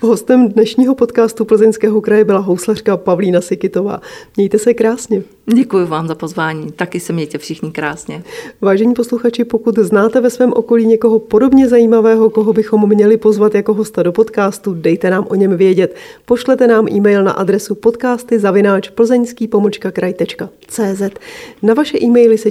Hostem 0.00 0.48
dnešního 0.48 0.94
podcastu 0.94 1.44
Plzeňského 1.44 2.00
kraje 2.00 2.24
byla 2.24 2.38
houslařka 2.38 2.96
Pavlína 2.96 3.40
Sikitová. 3.40 4.00
Mějte 4.36 4.58
se 4.58 4.74
krásně. 4.74 5.22
Děkuji 5.54 5.86
vám 5.86 6.08
za 6.08 6.14
pozvání. 6.14 6.72
Taky 6.72 7.00
se 7.00 7.12
mějte 7.12 7.38
všichni 7.38 7.70
krásně. 7.70 8.22
Vážení 8.60 8.94
posluchači, 8.94 9.44
pokud 9.44 9.78
znáte 9.78 10.20
ve 10.20 10.30
svém 10.30 10.52
okolí 10.52 10.86
někoho 10.86 11.18
podobně 11.18 11.68
zajímavého, 11.68 12.30
koho 12.30 12.52
bychom 12.52 12.88
měli 12.88 13.16
pozvat 13.16 13.54
jako 13.54 13.74
hosta 13.74 14.02
do 14.02 14.12
podcastu, 14.12 14.74
dejte 14.74 15.10
nám 15.10 15.26
o 15.28 15.34
něm 15.34 15.56
vědět. 15.56 15.96
Pošlete 16.24 16.66
nám 16.66 16.88
e-mail 16.88 17.24
na 17.24 17.32
adresu 17.32 17.74
podcasty 17.74 18.38
zavináč 18.38 18.88
plzeňský 18.88 19.50
kraj.cz. 19.92 21.02
Na 21.62 21.74
vaše 21.74 21.98
e-maily 22.02 22.38
se 22.38 22.50